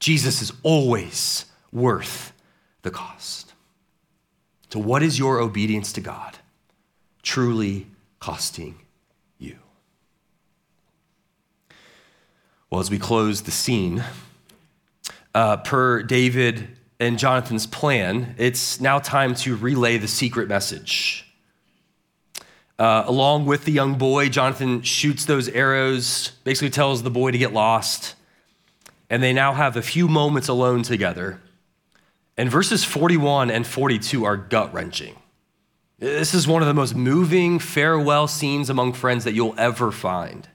Jesus 0.00 0.42
is 0.42 0.52
always 0.64 1.44
worth 1.72 2.32
the 2.82 2.90
cost. 2.90 3.52
So, 4.70 4.80
what 4.80 5.02
is 5.04 5.18
your 5.18 5.38
obedience 5.38 5.92
to 5.92 6.00
God 6.00 6.38
truly 7.22 7.86
costing 8.20 8.76
you? 9.38 9.56
Well, 12.70 12.80
as 12.80 12.90
we 12.90 12.98
close 12.98 13.42
the 13.42 13.50
scene, 13.50 14.04
uh, 15.34 15.56
per 15.58 16.02
David 16.02 16.68
and 17.00 17.18
Jonathan's 17.18 17.66
plan, 17.66 18.34
it's 18.38 18.80
now 18.80 18.98
time 18.98 19.34
to 19.36 19.56
relay 19.56 19.96
the 19.98 20.06
secret 20.06 20.48
message. 20.48 21.26
Uh, 22.78 23.04
along 23.06 23.46
with 23.46 23.64
the 23.64 23.72
young 23.72 23.94
boy, 23.98 24.28
Jonathan 24.28 24.82
shoots 24.82 25.24
those 25.24 25.48
arrows, 25.48 26.32
basically 26.44 26.70
tells 26.70 27.02
the 27.02 27.10
boy 27.10 27.30
to 27.30 27.38
get 27.38 27.52
lost, 27.52 28.14
and 29.10 29.22
they 29.22 29.32
now 29.32 29.52
have 29.52 29.76
a 29.76 29.82
few 29.82 30.08
moments 30.08 30.48
alone 30.48 30.82
together. 30.82 31.40
And 32.36 32.50
verses 32.50 32.84
41 32.84 33.50
and 33.50 33.66
42 33.66 34.24
are 34.24 34.36
gut 34.36 34.72
wrenching. 34.72 35.16
This 36.00 36.32
is 36.32 36.48
one 36.48 36.62
of 36.62 36.68
the 36.68 36.72
most 36.72 36.96
moving 36.96 37.58
farewell 37.58 38.26
scenes 38.26 38.70
among 38.70 38.94
friends 38.94 39.24
that 39.24 39.34
you'll 39.34 39.54
ever 39.58 39.92
find. 39.92 40.48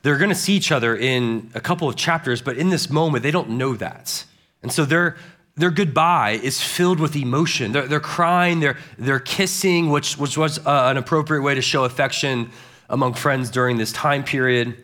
They're 0.00 0.16
going 0.16 0.30
to 0.30 0.34
see 0.34 0.54
each 0.54 0.72
other 0.72 0.96
in 0.96 1.50
a 1.54 1.60
couple 1.60 1.86
of 1.86 1.94
chapters, 1.94 2.40
but 2.40 2.56
in 2.56 2.70
this 2.70 2.88
moment, 2.88 3.22
they 3.22 3.30
don't 3.30 3.50
know 3.50 3.74
that. 3.74 4.24
And 4.62 4.72
so 4.72 4.86
their, 4.86 5.16
their 5.54 5.70
goodbye 5.70 6.40
is 6.42 6.62
filled 6.62 6.98
with 6.98 7.14
emotion. 7.14 7.72
They're, 7.72 7.86
they're 7.86 8.00
crying, 8.00 8.60
they're, 8.60 8.78
they're 8.96 9.20
kissing, 9.20 9.90
which, 9.90 10.16
which 10.16 10.38
was 10.38 10.58
uh, 10.60 10.88
an 10.90 10.96
appropriate 10.96 11.42
way 11.42 11.54
to 11.54 11.62
show 11.62 11.84
affection 11.84 12.50
among 12.88 13.14
friends 13.14 13.50
during 13.50 13.76
this 13.76 13.92
time 13.92 14.24
period. 14.24 14.82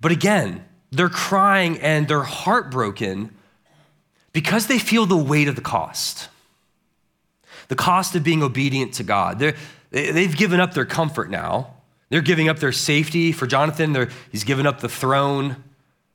But 0.00 0.10
again, 0.10 0.64
they're 0.90 1.10
crying 1.10 1.78
and 1.80 2.08
they're 2.08 2.22
heartbroken 2.22 3.36
because 4.32 4.68
they 4.68 4.78
feel 4.78 5.04
the 5.04 5.18
weight 5.18 5.48
of 5.48 5.54
the 5.54 5.60
cost 5.60 6.30
the 7.68 7.74
cost 7.74 8.14
of 8.14 8.22
being 8.22 8.42
obedient 8.42 8.94
to 8.94 9.02
God. 9.02 9.38
They're, 9.38 9.54
they've 9.90 10.36
given 10.36 10.60
up 10.60 10.74
their 10.74 10.84
comfort 10.84 11.30
now. 11.30 11.74
They're 12.08 12.20
giving 12.20 12.48
up 12.48 12.58
their 12.58 12.72
safety. 12.72 13.32
For 13.32 13.46
Jonathan, 13.46 14.08
he's 14.30 14.44
given 14.44 14.66
up 14.66 14.80
the 14.80 14.88
throne. 14.88 15.56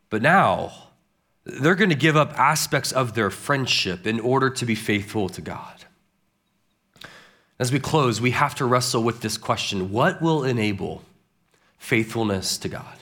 But 0.10 0.22
now, 0.22 0.72
they're 1.44 1.76
going 1.76 1.90
to 1.90 1.96
give 1.96 2.16
up 2.16 2.38
aspects 2.38 2.92
of 2.92 3.14
their 3.14 3.30
friendship 3.30 4.06
in 4.06 4.20
order 4.20 4.50
to 4.50 4.66
be 4.66 4.76
faithful 4.76 5.30
to 5.30 5.42
God. 5.42 5.86
As 7.60 7.72
we 7.72 7.80
close, 7.80 8.20
we 8.20 8.32
have 8.32 8.56
to 8.56 8.66
wrestle 8.66 9.04
with 9.04 9.22
this 9.22 9.38
question 9.38 9.92
what 9.92 10.22
will 10.22 10.44
enable 10.44 11.04
faithfulness 11.78 12.58
to 12.60 12.70
God? 12.70 12.98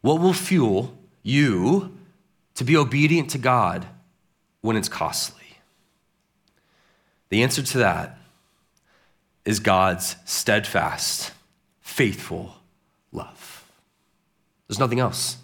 What 0.00 0.20
will 0.20 0.32
fuel 0.32 0.96
you 1.22 1.96
to 2.54 2.64
be 2.64 2.76
obedient 2.76 3.30
to 3.30 3.38
God 3.38 3.86
when 4.60 4.76
it's 4.76 4.88
costly? 4.88 5.45
The 7.28 7.42
answer 7.42 7.62
to 7.62 7.78
that 7.78 8.18
is 9.44 9.60
God's 9.60 10.16
steadfast, 10.24 11.32
faithful 11.80 12.56
love. 13.12 13.64
There's 14.68 14.78
nothing 14.78 15.00
else. 15.00 15.38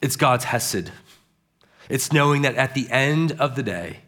It's 0.00 0.16
God's 0.16 0.44
Hesed. 0.44 0.90
It's 1.88 2.12
knowing 2.12 2.42
that 2.42 2.56
at 2.56 2.74
the 2.74 2.90
end 2.90 3.32
of 3.32 3.56
the 3.56 3.62
day, 3.62 3.98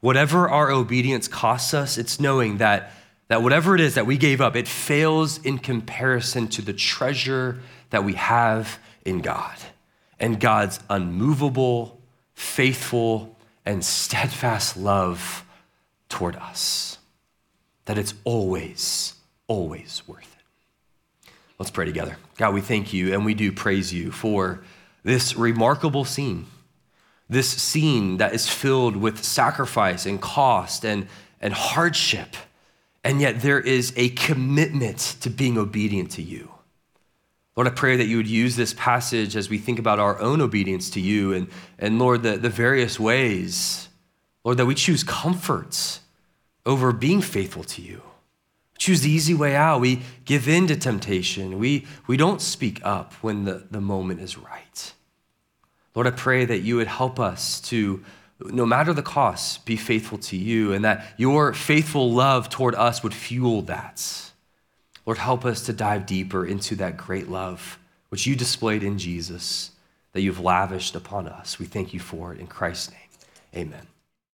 whatever 0.00 0.48
our 0.48 0.70
obedience 0.70 1.26
costs 1.26 1.74
us, 1.74 1.98
it's 1.98 2.20
knowing 2.20 2.58
that, 2.58 2.92
that 3.28 3.42
whatever 3.42 3.74
it 3.74 3.80
is 3.80 3.94
that 3.94 4.06
we 4.06 4.16
gave 4.16 4.40
up, 4.40 4.54
it 4.54 4.68
fails 4.68 5.38
in 5.44 5.58
comparison 5.58 6.46
to 6.48 6.62
the 6.62 6.72
treasure 6.72 7.60
that 7.90 8.04
we 8.04 8.14
have 8.14 8.78
in 9.04 9.20
God 9.20 9.56
and 10.20 10.40
God's 10.40 10.78
unmovable, 10.88 12.00
faithful, 12.34 13.36
and 13.66 13.84
steadfast 13.84 14.76
love 14.76 15.44
toward 16.14 16.36
us, 16.36 16.98
that 17.86 17.98
it's 17.98 18.14
always, 18.22 19.14
always 19.48 20.00
worth 20.06 20.22
it. 20.22 21.30
Let's 21.58 21.72
pray 21.72 21.86
together. 21.86 22.18
God, 22.36 22.54
we 22.54 22.60
thank 22.60 22.92
you 22.92 23.12
and 23.12 23.24
we 23.24 23.34
do 23.34 23.50
praise 23.50 23.92
you 23.92 24.12
for 24.12 24.62
this 25.02 25.34
remarkable 25.34 26.04
scene, 26.04 26.46
this 27.28 27.48
scene 27.48 28.18
that 28.18 28.32
is 28.32 28.48
filled 28.48 28.94
with 28.94 29.24
sacrifice 29.24 30.06
and 30.06 30.22
cost 30.22 30.84
and, 30.84 31.08
and 31.40 31.52
hardship. 31.52 32.36
And 33.02 33.20
yet 33.20 33.42
there 33.42 33.58
is 33.58 33.92
a 33.96 34.10
commitment 34.10 35.16
to 35.20 35.30
being 35.30 35.58
obedient 35.58 36.12
to 36.12 36.22
you. 36.22 36.48
Lord, 37.56 37.66
I 37.66 37.72
pray 37.72 37.96
that 37.96 38.06
you 38.06 38.18
would 38.18 38.28
use 38.28 38.54
this 38.54 38.72
passage 38.72 39.34
as 39.34 39.50
we 39.50 39.58
think 39.58 39.80
about 39.80 39.98
our 39.98 40.20
own 40.20 40.40
obedience 40.40 40.90
to 40.90 41.00
you 41.00 41.32
and, 41.32 41.48
and 41.76 41.98
Lord, 41.98 42.22
the, 42.22 42.36
the 42.36 42.50
various 42.50 43.00
ways, 43.00 43.88
Lord, 44.44 44.58
that 44.58 44.66
we 44.66 44.76
choose 44.76 45.02
comforts 45.02 45.98
over 46.66 46.92
being 46.92 47.20
faithful 47.20 47.64
to 47.64 47.82
you. 47.82 48.02
Choose 48.78 49.02
the 49.02 49.10
easy 49.10 49.34
way 49.34 49.54
out. 49.54 49.80
We 49.80 50.02
give 50.24 50.48
in 50.48 50.66
to 50.66 50.76
temptation. 50.76 51.58
We, 51.58 51.86
we 52.06 52.16
don't 52.16 52.40
speak 52.40 52.80
up 52.84 53.12
when 53.14 53.44
the, 53.44 53.66
the 53.70 53.80
moment 53.80 54.20
is 54.20 54.36
right. 54.36 54.92
Lord, 55.94 56.06
I 56.06 56.10
pray 56.10 56.44
that 56.44 56.60
you 56.60 56.76
would 56.76 56.88
help 56.88 57.20
us 57.20 57.60
to, 57.62 58.04
no 58.40 58.66
matter 58.66 58.92
the 58.92 59.02
cost, 59.02 59.64
be 59.64 59.76
faithful 59.76 60.18
to 60.18 60.36
you 60.36 60.72
and 60.72 60.84
that 60.84 61.14
your 61.16 61.52
faithful 61.52 62.12
love 62.12 62.48
toward 62.48 62.74
us 62.74 63.02
would 63.02 63.14
fuel 63.14 63.62
that. 63.62 64.32
Lord, 65.06 65.18
help 65.18 65.44
us 65.44 65.64
to 65.66 65.72
dive 65.72 66.06
deeper 66.06 66.44
into 66.44 66.74
that 66.76 66.96
great 66.96 67.28
love 67.28 67.78
which 68.08 68.26
you 68.26 68.34
displayed 68.34 68.82
in 68.82 68.98
Jesus 68.98 69.70
that 70.12 70.22
you've 70.22 70.40
lavished 70.40 70.94
upon 70.94 71.26
us. 71.26 71.58
We 71.58 71.66
thank 71.66 71.92
you 71.92 72.00
for 72.00 72.32
it 72.32 72.40
in 72.40 72.46
Christ's 72.46 72.90
name. 72.92 73.66
Amen. 73.66 73.93